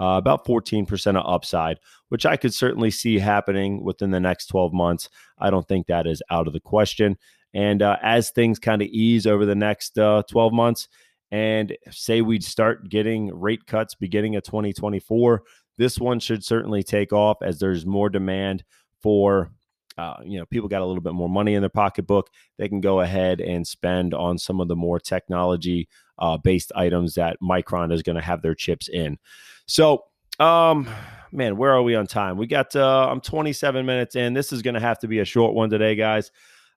Uh, 0.00 0.18
about 0.18 0.44
14% 0.44 1.16
of 1.16 1.32
upside, 1.32 1.78
which 2.08 2.26
I 2.26 2.36
could 2.36 2.52
certainly 2.52 2.90
see 2.90 3.20
happening 3.20 3.84
within 3.84 4.10
the 4.10 4.18
next 4.18 4.46
12 4.46 4.72
months. 4.72 5.08
I 5.38 5.50
don't 5.50 5.66
think 5.68 5.86
that 5.86 6.08
is 6.08 6.24
out 6.28 6.48
of 6.48 6.54
the 6.54 6.60
question. 6.60 7.18
And 7.54 7.82
uh, 7.82 7.98
as 8.02 8.30
things 8.30 8.58
kind 8.58 8.82
of 8.82 8.88
ease 8.88 9.28
over 9.28 9.46
the 9.46 9.54
next 9.54 9.96
uh, 9.96 10.24
12 10.28 10.52
months, 10.52 10.88
and 11.30 11.76
say 11.90 12.20
we'd 12.20 12.44
start 12.44 12.88
getting 12.88 13.34
rate 13.34 13.66
cuts 13.66 13.94
beginning 13.94 14.36
of 14.36 14.42
2024, 14.44 15.42
this 15.78 15.98
one 15.98 16.20
should 16.20 16.44
certainly 16.44 16.82
take 16.82 17.12
off 17.12 17.38
as 17.42 17.58
there's 17.58 17.84
more 17.84 18.08
demand 18.08 18.64
for 19.02 19.50
uh, 19.98 20.16
you 20.24 20.38
know, 20.38 20.44
people 20.46 20.68
got 20.68 20.82
a 20.82 20.84
little 20.84 21.02
bit 21.02 21.14
more 21.14 21.28
money 21.28 21.54
in 21.54 21.62
their 21.62 21.70
pocketbook. 21.70 22.28
They 22.58 22.68
can 22.68 22.80
go 22.80 23.00
ahead 23.00 23.40
and 23.40 23.66
spend 23.66 24.12
on 24.12 24.36
some 24.36 24.60
of 24.60 24.68
the 24.68 24.76
more 24.76 25.00
technology 25.00 25.88
uh, 26.18 26.36
based 26.36 26.72
items 26.74 27.14
that 27.14 27.38
Micron 27.42 27.92
is 27.92 28.02
going 28.02 28.16
to 28.16 28.22
have 28.22 28.42
their 28.42 28.54
chips 28.54 28.88
in. 28.88 29.18
So, 29.66 30.04
um, 30.38 30.88
man, 31.32 31.56
where 31.56 31.72
are 31.72 31.82
we 31.82 31.94
on 31.94 32.06
time? 32.06 32.36
We 32.36 32.46
got, 32.46 32.76
uh, 32.76 33.08
I'm 33.10 33.22
27 33.22 33.86
minutes 33.86 34.16
in. 34.16 34.34
This 34.34 34.52
is 34.52 34.60
going 34.60 34.74
to 34.74 34.80
have 34.80 34.98
to 34.98 35.08
be 35.08 35.20
a 35.20 35.24
short 35.24 35.54
one 35.54 35.70
today, 35.70 35.94
guys. 35.94 36.30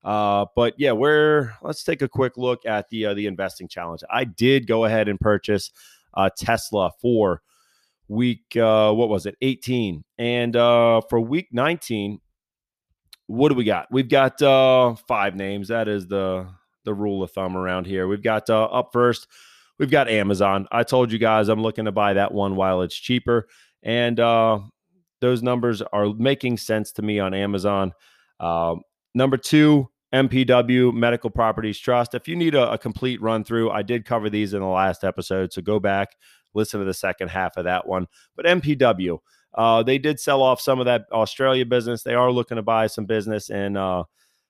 Uh, 0.03 0.45
but 0.55 0.73
yeah, 0.77 0.91
we're 0.91 1.53
let's 1.61 1.83
take 1.83 2.01
a 2.01 2.07
quick 2.07 2.37
look 2.37 2.65
at 2.65 2.89
the 2.89 3.07
uh, 3.07 3.13
the 3.13 3.27
investing 3.27 3.67
challenge. 3.67 4.01
I 4.09 4.23
did 4.23 4.67
go 4.67 4.85
ahead 4.85 5.09
and 5.09 5.19
purchase 5.19 5.71
uh, 6.13 6.29
Tesla 6.37 6.91
for 7.01 7.41
week 8.07 8.55
uh, 8.55 8.91
what 8.91 9.09
was 9.09 9.25
it? 9.25 9.35
18 9.41 10.03
and 10.17 10.55
uh, 10.55 11.01
for 11.09 11.19
week 11.19 11.49
19 11.51 12.19
what 13.27 13.49
do 13.49 13.55
we 13.55 13.63
got? 13.63 13.85
We've 13.91 14.09
got 14.09 14.41
uh, 14.41 14.95
five 15.07 15.35
names. 15.35 15.67
That 15.67 15.87
is 15.87 16.07
the 16.07 16.47
the 16.85 16.93
rule 16.93 17.21
of 17.21 17.31
thumb 17.31 17.55
around 17.55 17.85
here. 17.85 18.07
We've 18.07 18.23
got 18.23 18.49
uh, 18.49 18.65
up 18.65 18.89
first 18.91 19.27
we've 19.77 19.91
got 19.91 20.09
amazon. 20.09 20.67
I 20.71 20.83
told 20.83 21.11
you 21.11 21.19
guys 21.19 21.47
i'm 21.47 21.61
looking 21.61 21.85
to 21.85 21.91
buy 21.91 22.13
that 22.13 22.33
one 22.33 22.55
while 22.55 22.81
it's 22.81 22.95
cheaper. 22.95 23.47
And 23.81 24.19
uh, 24.19 24.59
those 25.21 25.41
numbers 25.41 25.81
are 25.81 26.07
making 26.13 26.57
sense 26.57 26.91
to 26.93 27.01
me 27.01 27.19
on 27.19 27.33
amazon. 27.33 27.93
Um, 28.39 28.81
Number 29.13 29.37
two, 29.37 29.89
MPW 30.13 30.93
Medical 30.93 31.29
Properties 31.29 31.79
Trust. 31.79 32.15
If 32.15 32.27
you 32.27 32.35
need 32.35 32.55
a, 32.55 32.71
a, 32.71 32.77
complete 32.77 33.21
run 33.21 33.43
through, 33.43 33.69
I 33.69 33.83
did 33.83 34.05
cover 34.05 34.29
these 34.29 34.53
in 34.53 34.61
the 34.61 34.65
last 34.65 35.03
episode. 35.03 35.53
So 35.53 35.61
go 35.61 35.79
back, 35.79 36.09
listen 36.53 36.79
to 36.79 36.85
the 36.85 36.93
second 36.93 37.29
half 37.29 37.57
of 37.57 37.65
that 37.65 37.87
one. 37.87 38.07
But 38.35 38.45
MPW, 38.45 39.19
uh, 39.53 39.83
they 39.83 39.97
did 39.97 40.19
sell 40.19 40.41
off 40.41 40.61
some 40.61 40.79
of 40.79 40.85
that 40.85 41.05
Australia 41.11 41.65
business. 41.65 42.03
They 42.03 42.15
are 42.15 42.31
looking 42.31 42.57
to 42.57 42.63
buy 42.63 42.87
some 42.87 43.05
business 43.05 43.49
in, 43.49 43.77
uh, 43.77 44.03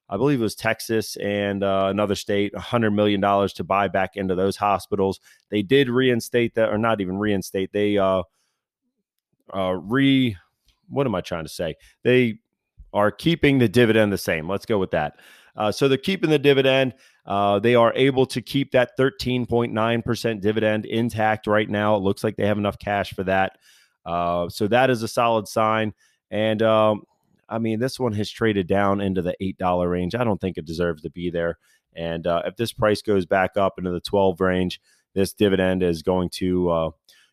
I 0.09 0.17
believe 0.17 0.39
it 0.39 0.43
was 0.43 0.55
Texas 0.55 1.17
and 1.17 1.63
uh, 1.63 1.87
another 1.89 2.15
state, 2.15 2.53
$100 2.53 2.93
million 2.93 3.21
to 3.21 3.63
buy 3.63 3.89
back 3.89 4.11
into 4.15 4.35
those 4.35 4.55
hospitals. 4.55 5.19
They 5.49 5.61
did 5.61 5.89
reinstate 5.89 6.55
that, 6.55 6.69
or 6.69 6.77
not 6.77 7.01
even 7.01 7.17
reinstate, 7.17 7.71
they 7.73 7.97
uh, 7.97 8.23
uh, 9.53 9.73
re, 9.73 10.37
what 10.87 11.05
am 11.05 11.15
I 11.15 11.21
trying 11.21 11.45
to 11.45 11.49
say? 11.49 11.75
They 12.03 12.39
are 12.93 13.12
keeping 13.12 13.60
the 13.60 13.69
dividend 13.69 14.12
the 14.12 14.17
same. 14.17 14.49
Let's 14.49 14.65
go 14.65 14.78
with 14.78 14.91
that. 14.91 15.19
Uh, 15.56 15.71
so 15.71 15.88
they're 15.88 15.97
keeping 15.97 16.30
the 16.30 16.39
dividend. 16.39 16.93
Uh, 17.25 17.60
they 17.60 17.75
are 17.75 17.93
able 17.95 18.25
to 18.25 18.41
keep 18.41 18.71
that 18.71 18.97
13.9% 18.97 20.41
dividend 20.41 20.86
intact 20.86 21.47
right 21.47 21.69
now. 21.69 21.95
It 21.95 21.99
looks 21.99 22.23
like 22.23 22.38
they 22.38 22.47
have 22.47 22.58
enough 22.58 22.80
cash 22.80 23.13
for 23.13 23.23
that. 23.25 23.58
Uh, 24.06 24.49
so 24.49 24.67
that 24.67 24.89
is 24.89 25.04
a 25.04 25.08
solid 25.08 25.47
sign. 25.47 25.93
And 26.32 26.62
um, 26.62 27.04
I 27.49 27.60
mean, 27.60 27.80
this 27.80 27.99
one 27.99 28.13
has 28.13 28.30
traded 28.30 28.67
down 28.67 29.02
into 29.02 29.21
the 29.21 29.36
$8 29.41 29.89
range. 29.89 30.15
I 30.15 30.23
don't 30.23 30.39
think 30.39 30.58
it 30.58 30.65
deserves 30.65 31.02
to 31.04 31.10
be 31.10 31.30
there. 31.30 31.58
And 31.95 32.25
uh, 32.25 32.43
if 32.45 32.56
this 32.56 32.71
price 32.71 33.02
goes 33.02 33.25
back 33.25 33.58
up 33.58 33.73
into 33.78 33.91
the 33.91 34.02
12 34.02 34.39
range, 34.39 34.80
this 35.13 35.34
dividend 35.34 35.84
is 35.84 36.04
going 36.04 36.30
to, 36.30 36.69
uh, 36.69 36.89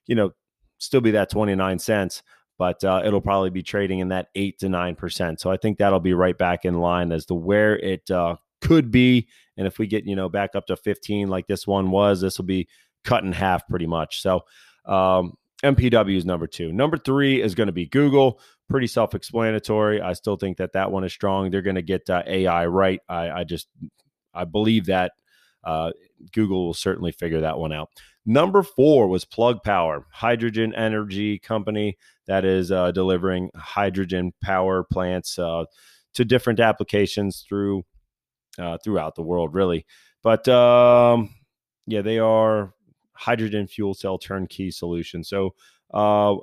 you 0.07 0.15
know, 0.15 0.33
still 0.79 1.01
be 1.01 1.13
that 1.13 1.31
29 1.31 1.79
cents 1.79 2.23
but 2.59 2.83
uh, 2.85 3.03
it'll 3.05 3.21
probably 3.21 3.51
be 3.51 3.63
trading 3.63 3.99
in 3.99 4.09
that 4.09 4.29
eight 4.35 4.59
to 4.61 4.69
nine 4.69 4.95
percent. 4.95 5.41
So 5.41 5.51
I 5.51 5.57
think 5.57 5.79
that'll 5.79 6.01
be 6.01 6.15
right 6.15 6.37
back 6.37 6.65
in 6.65 6.81
line 6.81 7.13
as 7.13 7.27
to 7.27 7.35
where 7.35 7.79
it 7.79 8.11
uh, 8.11 8.37
could 8.61 8.91
be. 8.91 9.29
And 9.57 9.67
if 9.67 9.79
we 9.79 9.87
get 9.87 10.05
you 10.05 10.17
know 10.17 10.29
back 10.29 10.55
up 10.55 10.67
to 10.67 10.77
fifteen 10.77 11.29
like 11.29 11.47
this 11.47 11.67
one 11.67 11.91
was, 11.91 12.21
this 12.21 12.39
will 12.39 12.47
be 12.47 12.69
cut 13.05 13.25
in 13.25 13.33
half 13.33 13.67
pretty 13.69 13.87
much. 13.87 14.23
So 14.23 14.45
um, 14.85 15.37
MPW 15.63 16.17
is 16.17 16.25
number 16.25 16.47
two. 16.47 16.73
Number 16.73 16.97
three 16.97 17.41
is 17.43 17.55
going 17.55 17.69
to 17.69 17.73
be 17.73 17.87
Google. 17.87 18.41
Pretty 18.69 18.89
self-explanatory. 18.89 20.01
I 20.01 20.13
still 20.15 20.37
think 20.37 20.57
that 20.57 20.73
that 20.73 20.91
one 20.91 21.05
is 21.05 21.13
strong. 21.13 21.51
They're 21.51 21.63
going 21.63 21.77
to 21.77 21.83
get 21.83 22.11
uh, 22.11 22.25
AI 22.27 22.67
right. 22.67 23.01
I, 23.09 23.31
I 23.31 23.45
just 23.45 23.69
I 24.35 24.45
believe 24.45 24.87
that 24.87 25.13
uh, 25.65 25.93
Google 26.33 26.67
will 26.67 26.75
certainly 26.75 27.13
figure 27.13 27.41
that 27.41 27.59
one 27.59 27.73
out. 27.73 27.91
Number 28.25 28.63
four 28.63 29.07
was 29.07 29.25
Plug 29.25 29.63
Power, 29.63 30.07
hydrogen 30.11 30.75
energy 30.75 31.39
company 31.39 31.97
that 32.27 32.45
is 32.45 32.73
uh, 32.73 32.93
delivering 32.93 33.51
hydrogen 33.55 34.33
power 34.43 34.85
plants 34.85 35.39
uh, 35.39 35.65
to 36.15 36.25
different 36.25 36.61
applications 36.61 37.45
through 37.49 37.85
uh, 38.59 38.79
throughout 38.83 39.15
the 39.15 39.23
world, 39.23 39.55
really. 39.55 39.87
But 40.23 40.49
um, 40.49 41.31
yeah, 41.87 42.03
they 42.03 42.19
are 42.19 42.73
hydrogen 43.13 43.67
fuel 43.67 43.95
cell 43.95 44.19
turnkey 44.19 44.71
solution. 44.71 45.25
So 45.25 45.55
uh, 45.93 46.37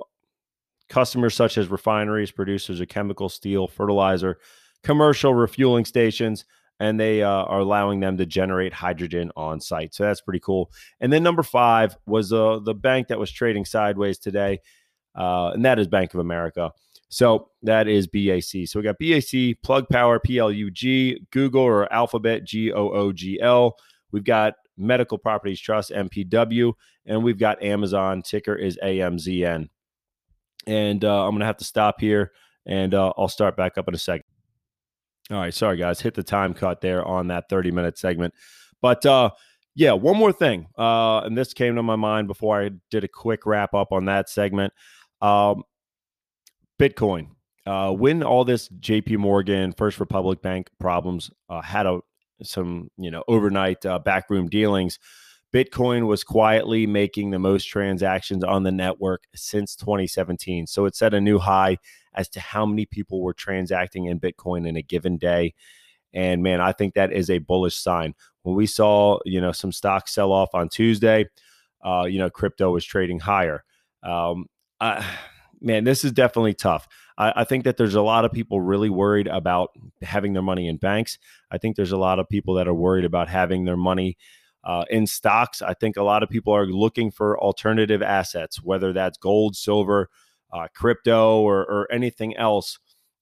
customers 0.88 1.34
such 1.34 1.58
as 1.58 1.68
refineries, 1.68 2.30
producers 2.30 2.80
of 2.80 2.88
chemical, 2.88 3.28
steel, 3.28 3.68
fertilizer, 3.68 4.38
commercial 4.82 5.34
refueling 5.34 5.84
stations, 5.84 6.44
and 6.80 6.98
they 6.98 7.22
uh, 7.22 7.28
are 7.28 7.60
allowing 7.60 8.00
them 8.00 8.16
to 8.16 8.26
generate 8.26 8.72
hydrogen 8.72 9.30
on 9.36 9.60
site. 9.60 9.94
So 9.94 10.04
that's 10.04 10.20
pretty 10.20 10.40
cool. 10.40 10.70
And 11.00 11.12
then 11.12 11.22
number 11.22 11.42
five 11.42 11.96
was 12.06 12.32
uh, 12.32 12.58
the 12.64 12.74
bank 12.74 13.08
that 13.08 13.18
was 13.18 13.30
trading 13.30 13.64
sideways 13.64 14.18
today, 14.18 14.60
uh, 15.14 15.50
and 15.54 15.64
that 15.64 15.78
is 15.78 15.86
Bank 15.86 16.14
of 16.14 16.20
America. 16.20 16.72
So 17.08 17.50
that 17.62 17.86
is 17.86 18.06
BAC. 18.06 18.66
So 18.66 18.80
we 18.80 18.82
got 18.82 18.98
BAC, 18.98 19.62
Plug 19.62 19.88
Power, 19.88 20.18
PLUG, 20.18 21.16
Google 21.30 21.62
or 21.62 21.92
Alphabet, 21.92 22.44
G 22.44 22.72
O 22.72 22.90
O 22.90 23.12
G 23.12 23.40
L. 23.40 23.76
We've 24.10 24.24
got 24.24 24.54
Medical 24.76 25.18
Properties 25.18 25.60
Trust, 25.60 25.90
MPW, 25.90 26.72
and 27.06 27.22
we've 27.22 27.38
got 27.38 27.62
Amazon. 27.62 28.22
Ticker 28.22 28.56
is 28.56 28.78
AMZN. 28.82 29.68
And 30.66 31.04
uh, 31.04 31.24
I'm 31.24 31.30
going 31.30 31.40
to 31.40 31.46
have 31.46 31.58
to 31.58 31.64
stop 31.64 32.00
here 32.00 32.32
and 32.66 32.94
uh, 32.94 33.12
I'll 33.16 33.28
start 33.28 33.56
back 33.56 33.76
up 33.78 33.88
in 33.88 33.94
a 33.94 33.98
second. 33.98 34.24
All 35.30 35.38
right. 35.38 35.54
Sorry, 35.54 35.76
guys. 35.76 36.00
Hit 36.00 36.14
the 36.14 36.22
time 36.22 36.54
cut 36.54 36.80
there 36.80 37.04
on 37.04 37.28
that 37.28 37.48
30 37.48 37.70
minute 37.70 37.98
segment. 37.98 38.34
But 38.80 39.04
uh, 39.06 39.30
yeah, 39.74 39.92
one 39.92 40.16
more 40.16 40.32
thing. 40.32 40.68
Uh, 40.76 41.20
and 41.20 41.36
this 41.36 41.54
came 41.54 41.76
to 41.76 41.82
my 41.82 41.96
mind 41.96 42.28
before 42.28 42.60
I 42.60 42.70
did 42.90 43.04
a 43.04 43.08
quick 43.08 43.46
wrap 43.46 43.74
up 43.74 43.92
on 43.92 44.06
that 44.06 44.28
segment. 44.28 44.72
Um, 45.24 45.64
Bitcoin. 46.78 47.28
Uh, 47.66 47.92
when 47.92 48.22
all 48.22 48.44
this 48.44 48.68
JP 48.68 49.16
Morgan, 49.18 49.72
First 49.72 49.98
Republic 49.98 50.42
Bank 50.42 50.68
problems 50.78 51.30
uh, 51.48 51.62
had 51.62 51.86
a 51.86 52.00
some 52.42 52.90
you 52.98 53.10
know 53.10 53.24
overnight 53.26 53.86
uh, 53.86 53.98
backroom 53.98 54.48
dealings, 54.48 54.98
Bitcoin 55.50 56.06
was 56.06 56.24
quietly 56.24 56.86
making 56.86 57.30
the 57.30 57.38
most 57.38 57.64
transactions 57.64 58.44
on 58.44 58.64
the 58.64 58.72
network 58.72 59.22
since 59.34 59.76
2017. 59.76 60.66
So 60.66 60.84
it 60.84 60.94
set 60.94 61.14
a 61.14 61.20
new 61.20 61.38
high 61.38 61.78
as 62.14 62.28
to 62.30 62.40
how 62.40 62.66
many 62.66 62.84
people 62.84 63.22
were 63.22 63.32
transacting 63.32 64.04
in 64.06 64.20
Bitcoin 64.20 64.68
in 64.68 64.76
a 64.76 64.82
given 64.82 65.16
day. 65.16 65.54
And 66.12 66.42
man, 66.42 66.60
I 66.60 66.72
think 66.72 66.94
that 66.94 67.12
is 67.12 67.30
a 67.30 67.38
bullish 67.38 67.76
sign. 67.76 68.14
When 68.42 68.56
we 68.56 68.66
saw, 68.66 69.20
you 69.24 69.40
know, 69.40 69.52
some 69.52 69.72
stocks 69.72 70.12
sell 70.12 70.32
off 70.32 70.50
on 70.54 70.68
Tuesday, 70.68 71.26
uh, 71.82 72.04
you 72.06 72.18
know, 72.18 72.28
crypto 72.28 72.72
was 72.72 72.84
trading 72.84 73.20
higher. 73.20 73.64
Um, 74.02 74.46
I, 74.84 75.06
man, 75.62 75.84
this 75.84 76.04
is 76.04 76.12
definitely 76.12 76.52
tough. 76.52 76.86
I, 77.16 77.32
I, 77.36 77.44
think 77.44 77.64
that 77.64 77.78
there's 77.78 77.94
a 77.94 78.02
lot 78.02 78.26
of 78.26 78.32
people 78.32 78.60
really 78.60 78.90
worried 78.90 79.28
about 79.28 79.70
having 80.02 80.34
their 80.34 80.42
money 80.42 80.68
in 80.68 80.76
banks. 80.76 81.18
I 81.50 81.56
think 81.56 81.76
there's 81.76 81.92
a 81.92 81.96
lot 81.96 82.18
of 82.18 82.28
people 82.28 82.54
that 82.54 82.68
are 82.68 82.74
worried 82.74 83.06
about 83.06 83.28
having 83.28 83.64
their 83.64 83.78
money 83.78 84.18
uh, 84.62 84.84
in 84.90 85.06
stocks. 85.06 85.62
I 85.62 85.72
think 85.72 85.96
a 85.96 86.02
lot 86.02 86.22
of 86.22 86.28
people 86.28 86.54
are 86.54 86.66
looking 86.66 87.10
for 87.10 87.40
alternative 87.40 88.02
assets, 88.02 88.62
whether 88.62 88.92
that's 88.92 89.16
gold, 89.16 89.56
silver, 89.56 90.10
uh, 90.52 90.68
crypto, 90.74 91.40
or, 91.40 91.60
or, 91.60 91.88
anything 91.90 92.36
else. 92.36 92.78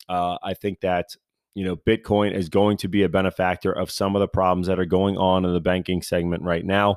Uh, 0.08 0.38
I 0.42 0.54
think 0.54 0.80
that 0.80 1.16
you 1.54 1.64
know 1.64 1.76
Bitcoin 1.76 2.34
is 2.34 2.48
going 2.48 2.76
to 2.78 2.88
be 2.88 3.02
a 3.04 3.08
benefactor 3.08 3.72
of 3.72 3.90
some 3.90 4.16
of 4.16 4.20
the 4.20 4.28
problems 4.28 4.66
that 4.66 4.80
are 4.80 4.84
going 4.84 5.16
on 5.16 5.44
in 5.44 5.52
the 5.52 5.60
banking 5.60 6.02
segment 6.02 6.42
right 6.42 6.64
now. 6.64 6.96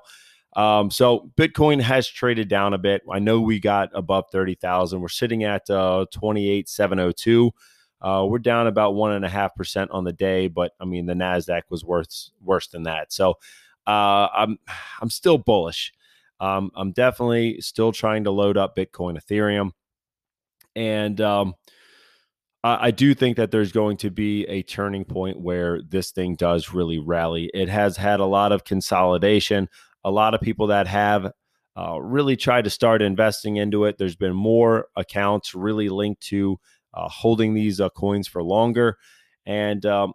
Um, 0.56 0.89
so 0.89 1.32
Bitcoin 1.38 1.82
has 1.82 2.08
traded 2.08 2.48
down 2.48 2.74
a 2.74 2.78
bit. 2.78 3.02
I 3.12 3.20
know 3.20 3.41
we 3.41 3.60
got 3.60 3.89
above 3.94 4.26
thirty 4.32 4.56
thousand. 4.56 5.02
We're 5.02 5.10
sitting 5.10 5.44
at 5.44 5.70
uh, 5.70 6.06
twenty 6.12 6.50
eight 6.50 6.70
seven 6.70 6.98
hundred 6.98 7.10
oh 7.10 7.12
two. 7.12 7.52
Uh, 8.02 8.26
we're 8.26 8.39
down 8.39 8.68
about 8.68 8.96
one 8.96 9.12
and 9.13 9.26
a 9.26 9.30
half 9.30 9.56
percent 9.56 9.91
on 9.91 10.04
the 10.04 10.13
day, 10.13 10.48
but 10.48 10.72
I 10.80 10.86
mean 10.86 11.06
the 11.06 11.13
Nasdaq 11.13 11.63
was 11.70 11.84
worse 11.84 12.32
worse 12.41 12.68
than 12.68 12.84
that. 12.84 13.12
So 13.12 13.32
uh, 13.88 14.28
I'm 14.34 14.58
I'm 15.02 15.10
still 15.10 15.38
bullish. 15.38 15.94
Um, 16.39 16.72
I'm 16.76 16.91
definitely 16.91 17.62
still 17.62 17.91
trying 17.91 18.26
to 18.26 18.32
load 18.32 18.58
up 18.58 18.76
Bitcoin, 18.76 19.20
Ethereum, 19.20 19.72
and 20.76 21.20
um, 21.22 21.56
I, 22.63 22.88
I 22.88 22.91
do 22.91 23.13
think 23.13 23.38
that 23.38 23.52
there's 23.52 23.72
going 23.72 23.98
to 23.98 24.10
be 24.10 24.44
a 24.46 24.62
turning 24.63 25.06
point 25.06 25.39
where 25.39 25.82
this 25.82 26.12
thing 26.12 26.36
does 26.36 26.74
really 26.74 27.00
rally. 27.00 27.50
It 27.54 27.70
has 27.70 27.96
had 27.98 28.20
a 28.20 28.26
lot 28.26 28.52
of 28.52 28.65
consolidation. 28.65 29.70
A 30.06 30.12
lot 30.12 30.34
of 30.34 30.39
people 30.39 30.68
that 30.68 30.88
have 30.88 31.32
uh, 31.78 32.00
really 32.00 32.38
tried 32.38 32.63
to 32.63 32.70
start 32.70 33.02
investing 33.02 33.58
into 33.58 33.84
it. 33.84 33.98
There's 33.98 34.15
been 34.15 34.36
more 34.36 34.88
accounts 34.96 35.54
really 35.54 35.89
linked 35.89 36.22
to 36.28 36.58
uh, 36.94 37.10
holding 37.10 37.54
these 37.54 37.82
uh, 37.82 37.89
coins 37.89 38.28
for 38.28 38.41
longer, 38.41 38.98
and 39.46 39.86
um, 39.86 40.13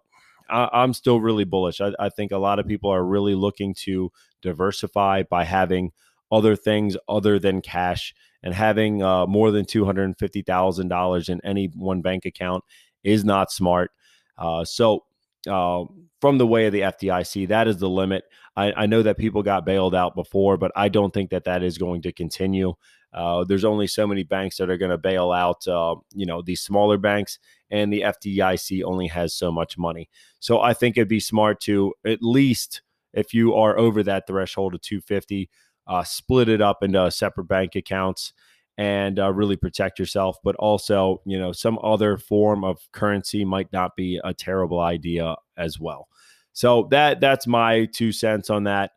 I, 0.48 0.82
am 0.82 0.94
still 0.94 1.20
really 1.20 1.44
bullish. 1.44 1.80
I, 1.80 1.92
I, 1.98 2.08
think 2.08 2.32
a 2.32 2.38
lot 2.38 2.58
of 2.58 2.66
people 2.66 2.90
are 2.90 3.04
really 3.04 3.34
looking 3.34 3.74
to 3.80 4.10
diversify 4.40 5.24
by 5.24 5.44
having 5.44 5.92
other 6.32 6.56
things 6.56 6.96
other 7.08 7.38
than 7.38 7.60
cash 7.60 8.14
and 8.42 8.54
having 8.54 9.02
uh, 9.02 9.26
more 9.26 9.50
than 9.50 9.64
two 9.64 9.84
hundred 9.84 10.04
and 10.04 10.18
fifty 10.18 10.42
thousand 10.42 10.88
dollars 10.88 11.28
in 11.28 11.40
any 11.44 11.66
one 11.66 12.00
bank 12.00 12.24
account 12.24 12.64
is 13.04 13.24
not 13.24 13.50
smart. 13.52 13.90
Uh, 14.38 14.64
so, 14.64 15.04
uh, 15.48 15.84
from 16.20 16.38
the 16.38 16.46
way 16.46 16.66
of 16.66 16.72
the 16.72 16.80
FDIC, 16.80 17.48
that 17.48 17.68
is 17.68 17.78
the 17.78 17.88
limit. 17.88 18.24
I, 18.56 18.72
I, 18.72 18.86
know 18.86 19.02
that 19.02 19.16
people 19.16 19.42
got 19.42 19.64
bailed 19.64 19.94
out 19.94 20.14
before, 20.14 20.56
but 20.56 20.70
I 20.76 20.88
don't 20.88 21.14
think 21.14 21.30
that 21.30 21.44
that 21.44 21.62
is 21.62 21.78
going 21.78 22.02
to 22.02 22.12
continue. 22.12 22.74
Uh, 23.12 23.44
there's 23.44 23.64
only 23.64 23.86
so 23.86 24.06
many 24.06 24.22
banks 24.22 24.58
that 24.58 24.70
are 24.70 24.76
going 24.76 24.90
to 24.90 24.98
bail 24.98 25.32
out, 25.32 25.66
uh, 25.66 25.96
you 26.12 26.26
know, 26.26 26.42
these 26.42 26.60
smaller 26.60 26.98
banks, 26.98 27.38
and 27.70 27.92
the 27.92 28.02
FDIC 28.02 28.82
only 28.84 29.06
has 29.08 29.34
so 29.34 29.50
much 29.50 29.78
money. 29.78 30.08
So 30.40 30.60
I 30.60 30.74
think 30.74 30.96
it'd 30.96 31.08
be 31.08 31.20
smart 31.20 31.60
to 31.62 31.94
at 32.04 32.22
least, 32.22 32.82
if 33.12 33.32
you 33.34 33.54
are 33.54 33.78
over 33.78 34.02
that 34.02 34.26
threshold 34.26 34.74
of 34.74 34.82
250, 34.82 35.48
uh, 35.86 36.04
split 36.04 36.48
it 36.48 36.60
up 36.60 36.82
into 36.82 37.10
separate 37.10 37.48
bank 37.48 37.74
accounts 37.74 38.32
and 38.80 39.18
uh, 39.18 39.30
really 39.30 39.56
protect 39.56 39.98
yourself. 39.98 40.38
But 40.42 40.56
also, 40.56 41.20
you 41.26 41.38
know, 41.38 41.52
some 41.52 41.78
other 41.84 42.16
form 42.16 42.64
of 42.64 42.78
currency 42.92 43.44
might 43.44 43.70
not 43.74 43.94
be 43.94 44.18
a 44.24 44.32
terrible 44.32 44.80
idea 44.80 45.36
as 45.58 45.78
well. 45.78 46.08
So 46.54 46.88
that 46.90 47.20
that's 47.20 47.46
my 47.46 47.84
two 47.92 48.10
cents 48.10 48.48
on 48.48 48.64
that. 48.64 48.92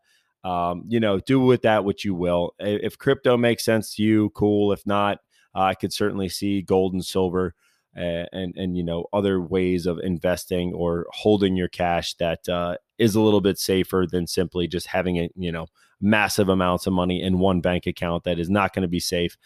Um, 0.46 0.86
you 0.88 1.02
know, 1.02 1.20
do 1.20 1.42
with 1.42 1.64
that 1.64 1.84
what 1.84 2.06
you 2.06 2.16
will. 2.16 2.54
If 2.60 2.98
crypto 2.98 3.36
makes 3.36 3.66
sense 3.66 3.96
to 3.96 4.04
you, 4.04 4.30
cool. 4.30 4.72
If 4.72 4.88
not, 4.88 5.18
uh, 5.54 5.64
I 5.64 5.74
could 5.76 5.92
certainly 5.92 6.30
see 6.30 6.62
gold 6.62 6.94
and 6.94 7.04
silver 7.04 7.54
and, 7.94 8.30
and, 8.32 8.54
and 8.56 8.78
you 8.78 8.84
know 8.84 9.08
other 9.12 9.42
ways 9.42 9.86
of 9.86 10.00
investing 10.00 10.74
or 10.74 11.08
holding 11.12 11.58
your 11.58 11.68
cash 11.68 12.14
that 12.16 12.48
uh, 12.48 12.78
is 12.98 13.16
a 13.16 13.22
little 13.22 13.42
bit 13.42 13.60
safer 13.60 14.06
than 14.10 14.28
simply 14.28 14.66
just 14.66 14.88
having 14.88 15.18
it 15.18 15.34
you 15.36 15.52
know 15.52 15.68
massive 16.04 16.50
amounts 16.50 16.86
of 16.86 16.94
money 16.94 17.22
in 17.22 17.40
one 17.40 17.62
bank 17.62 17.88
account 17.88 18.26
that 18.26 18.38
is 18.38 18.50
not 18.50 18.74
going 18.74 18.82
to 18.82 18.88
be 18.88 19.00
safe. 19.00 19.38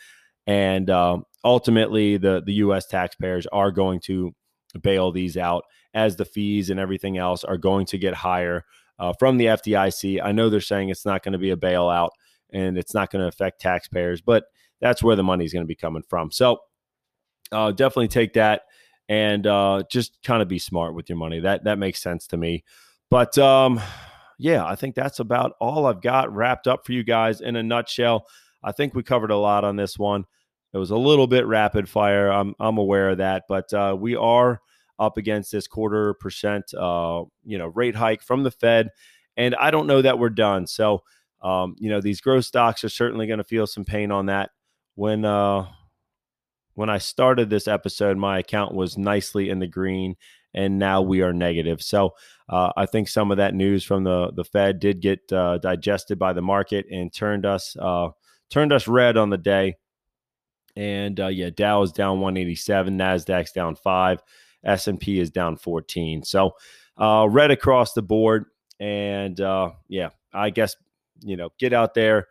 And 0.47 0.89
uh, 0.89 1.19
ultimately, 1.43 2.17
the 2.17 2.41
the 2.43 2.53
U.S. 2.53 2.87
taxpayers 2.87 3.45
are 3.47 3.71
going 3.71 3.99
to 4.05 4.33
bail 4.81 5.11
these 5.11 5.37
out 5.37 5.63
as 5.93 6.15
the 6.15 6.25
fees 6.25 6.69
and 6.69 6.79
everything 6.79 7.17
else 7.17 7.43
are 7.43 7.57
going 7.57 7.85
to 7.87 7.97
get 7.97 8.13
higher 8.13 8.63
uh, 8.99 9.13
from 9.19 9.37
the 9.37 9.45
FDIC. 9.45 10.21
I 10.23 10.31
know 10.31 10.49
they're 10.49 10.61
saying 10.61 10.89
it's 10.89 11.05
not 11.05 11.23
going 11.23 11.33
to 11.33 11.37
be 11.37 11.51
a 11.51 11.57
bailout 11.57 12.09
and 12.51 12.77
it's 12.77 12.93
not 12.93 13.11
going 13.11 13.21
to 13.21 13.27
affect 13.27 13.61
taxpayers, 13.61 14.21
but 14.21 14.45
that's 14.79 15.03
where 15.03 15.15
the 15.15 15.23
money 15.23 15.45
is 15.45 15.53
going 15.53 15.63
to 15.63 15.67
be 15.67 15.75
coming 15.75 16.03
from. 16.07 16.31
So 16.31 16.59
uh, 17.51 17.71
definitely 17.71 18.09
take 18.09 18.33
that 18.33 18.63
and 19.09 19.45
uh, 19.47 19.83
just 19.89 20.17
kind 20.23 20.41
of 20.41 20.47
be 20.47 20.59
smart 20.59 20.93
with 20.93 21.09
your 21.09 21.17
money. 21.17 21.39
That 21.39 21.63
that 21.63 21.79
makes 21.79 22.01
sense 22.01 22.27
to 22.27 22.37
me. 22.37 22.63
But 23.09 23.37
um, 23.37 23.79
yeah, 24.37 24.65
I 24.65 24.75
think 24.75 24.95
that's 24.95 25.19
about 25.19 25.53
all 25.59 25.85
I've 25.85 26.01
got 26.01 26.33
wrapped 26.33 26.67
up 26.67 26.85
for 26.85 26.91
you 26.91 27.03
guys 27.03 27.41
in 27.41 27.55
a 27.55 27.63
nutshell. 27.63 28.27
I 28.63 28.71
think 28.71 28.93
we 28.93 29.03
covered 29.03 29.31
a 29.31 29.37
lot 29.37 29.63
on 29.63 29.77
this 29.77 29.97
one. 29.97 30.25
It 30.73 30.77
was 30.77 30.91
a 30.91 30.97
little 30.97 31.27
bit 31.27 31.45
rapid 31.45 31.89
fire. 31.89 32.29
I'm 32.29 32.53
I'm 32.59 32.77
aware 32.77 33.09
of 33.09 33.19
that, 33.19 33.43
but 33.47 33.71
uh, 33.73 33.95
we 33.99 34.15
are 34.15 34.61
up 34.99 35.17
against 35.17 35.51
this 35.51 35.67
quarter 35.67 36.13
percent, 36.15 36.73
uh, 36.73 37.23
you 37.45 37.57
know, 37.57 37.67
rate 37.67 37.95
hike 37.95 38.21
from 38.21 38.43
the 38.43 38.51
Fed, 38.51 38.89
and 39.35 39.55
I 39.55 39.71
don't 39.71 39.87
know 39.87 40.01
that 40.01 40.19
we're 40.19 40.29
done. 40.29 40.67
So, 40.67 41.03
um, 41.41 41.75
you 41.79 41.89
know, 41.89 42.01
these 42.01 42.21
growth 42.21 42.45
stocks 42.45 42.83
are 42.83 42.89
certainly 42.89 43.27
going 43.27 43.37
to 43.37 43.43
feel 43.43 43.67
some 43.67 43.85
pain 43.85 44.11
on 44.11 44.25
that. 44.27 44.51
When 44.95 45.23
uh, 45.25 45.67
when 46.73 46.89
I 46.89 46.97
started 46.97 47.49
this 47.49 47.67
episode, 47.67 48.17
my 48.17 48.39
account 48.39 48.73
was 48.73 48.97
nicely 48.97 49.49
in 49.49 49.59
the 49.59 49.67
green, 49.67 50.15
and 50.53 50.77
now 50.77 51.01
we 51.01 51.21
are 51.21 51.33
negative. 51.33 51.81
So, 51.81 52.11
uh, 52.49 52.71
I 52.75 52.85
think 52.87 53.07
some 53.07 53.31
of 53.31 53.37
that 53.37 53.53
news 53.53 53.83
from 53.83 54.03
the 54.03 54.31
the 54.35 54.43
Fed 54.43 54.79
did 54.79 55.01
get 55.01 55.31
uh, 55.31 55.59
digested 55.59 56.19
by 56.19 56.33
the 56.33 56.41
market 56.41 56.85
and 56.91 57.13
turned 57.13 57.45
us 57.45 57.75
uh, 57.79 58.09
turned 58.49 58.73
us 58.73 58.87
red 58.87 59.15
on 59.17 59.29
the 59.29 59.37
day. 59.37 59.77
And 60.77 61.19
uh, 61.19 61.27
yeah, 61.27 61.49
Dow 61.49 61.81
is 61.81 61.91
down 61.91 62.19
187, 62.21 62.97
Nasdaq's 62.97 63.51
down 63.51 63.75
five. 63.75 64.21
S&P 64.63 65.19
is 65.19 65.31
down 65.31 65.57
14. 65.57 66.23
So 66.23 66.51
uh, 66.97 67.27
red 67.29 67.51
across 67.51 67.93
the 67.93 68.01
board. 68.03 68.45
And 68.79 69.39
uh, 69.41 69.71
yeah, 69.87 70.09
I 70.33 70.51
guess, 70.51 70.75
you 71.21 71.35
know, 71.35 71.49
get 71.57 71.73
out 71.73 71.95
there, 71.95 72.27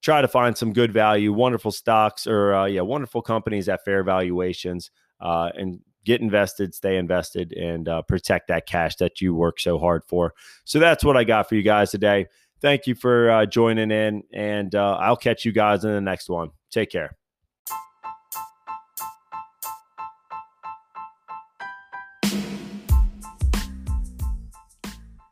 try 0.00 0.22
to 0.22 0.28
find 0.28 0.56
some 0.56 0.72
good 0.72 0.92
value, 0.92 1.32
wonderful 1.32 1.72
stocks 1.72 2.26
or, 2.26 2.54
uh, 2.54 2.64
yeah, 2.66 2.80
wonderful 2.80 3.20
companies 3.20 3.68
at 3.68 3.84
fair 3.84 4.02
valuations 4.02 4.90
uh, 5.20 5.50
and 5.54 5.80
get 6.04 6.22
invested, 6.22 6.74
stay 6.74 6.96
invested, 6.96 7.52
and 7.52 7.88
uh, 7.88 8.02
protect 8.02 8.48
that 8.48 8.66
cash 8.66 8.96
that 8.96 9.20
you 9.20 9.34
work 9.34 9.60
so 9.60 9.78
hard 9.78 10.04
for. 10.06 10.32
So 10.64 10.78
that's 10.78 11.04
what 11.04 11.16
I 11.16 11.24
got 11.24 11.48
for 11.48 11.54
you 11.54 11.62
guys 11.62 11.90
today. 11.90 12.26
Thank 12.60 12.86
you 12.86 12.94
for 12.94 13.30
uh, 13.30 13.46
joining 13.46 13.90
in, 13.90 14.22
and 14.32 14.74
uh, 14.74 14.96
I'll 14.96 15.16
catch 15.16 15.44
you 15.44 15.52
guys 15.52 15.84
in 15.84 15.92
the 15.92 16.00
next 16.00 16.30
one. 16.30 16.50
Take 16.70 16.90
care. 16.90 17.16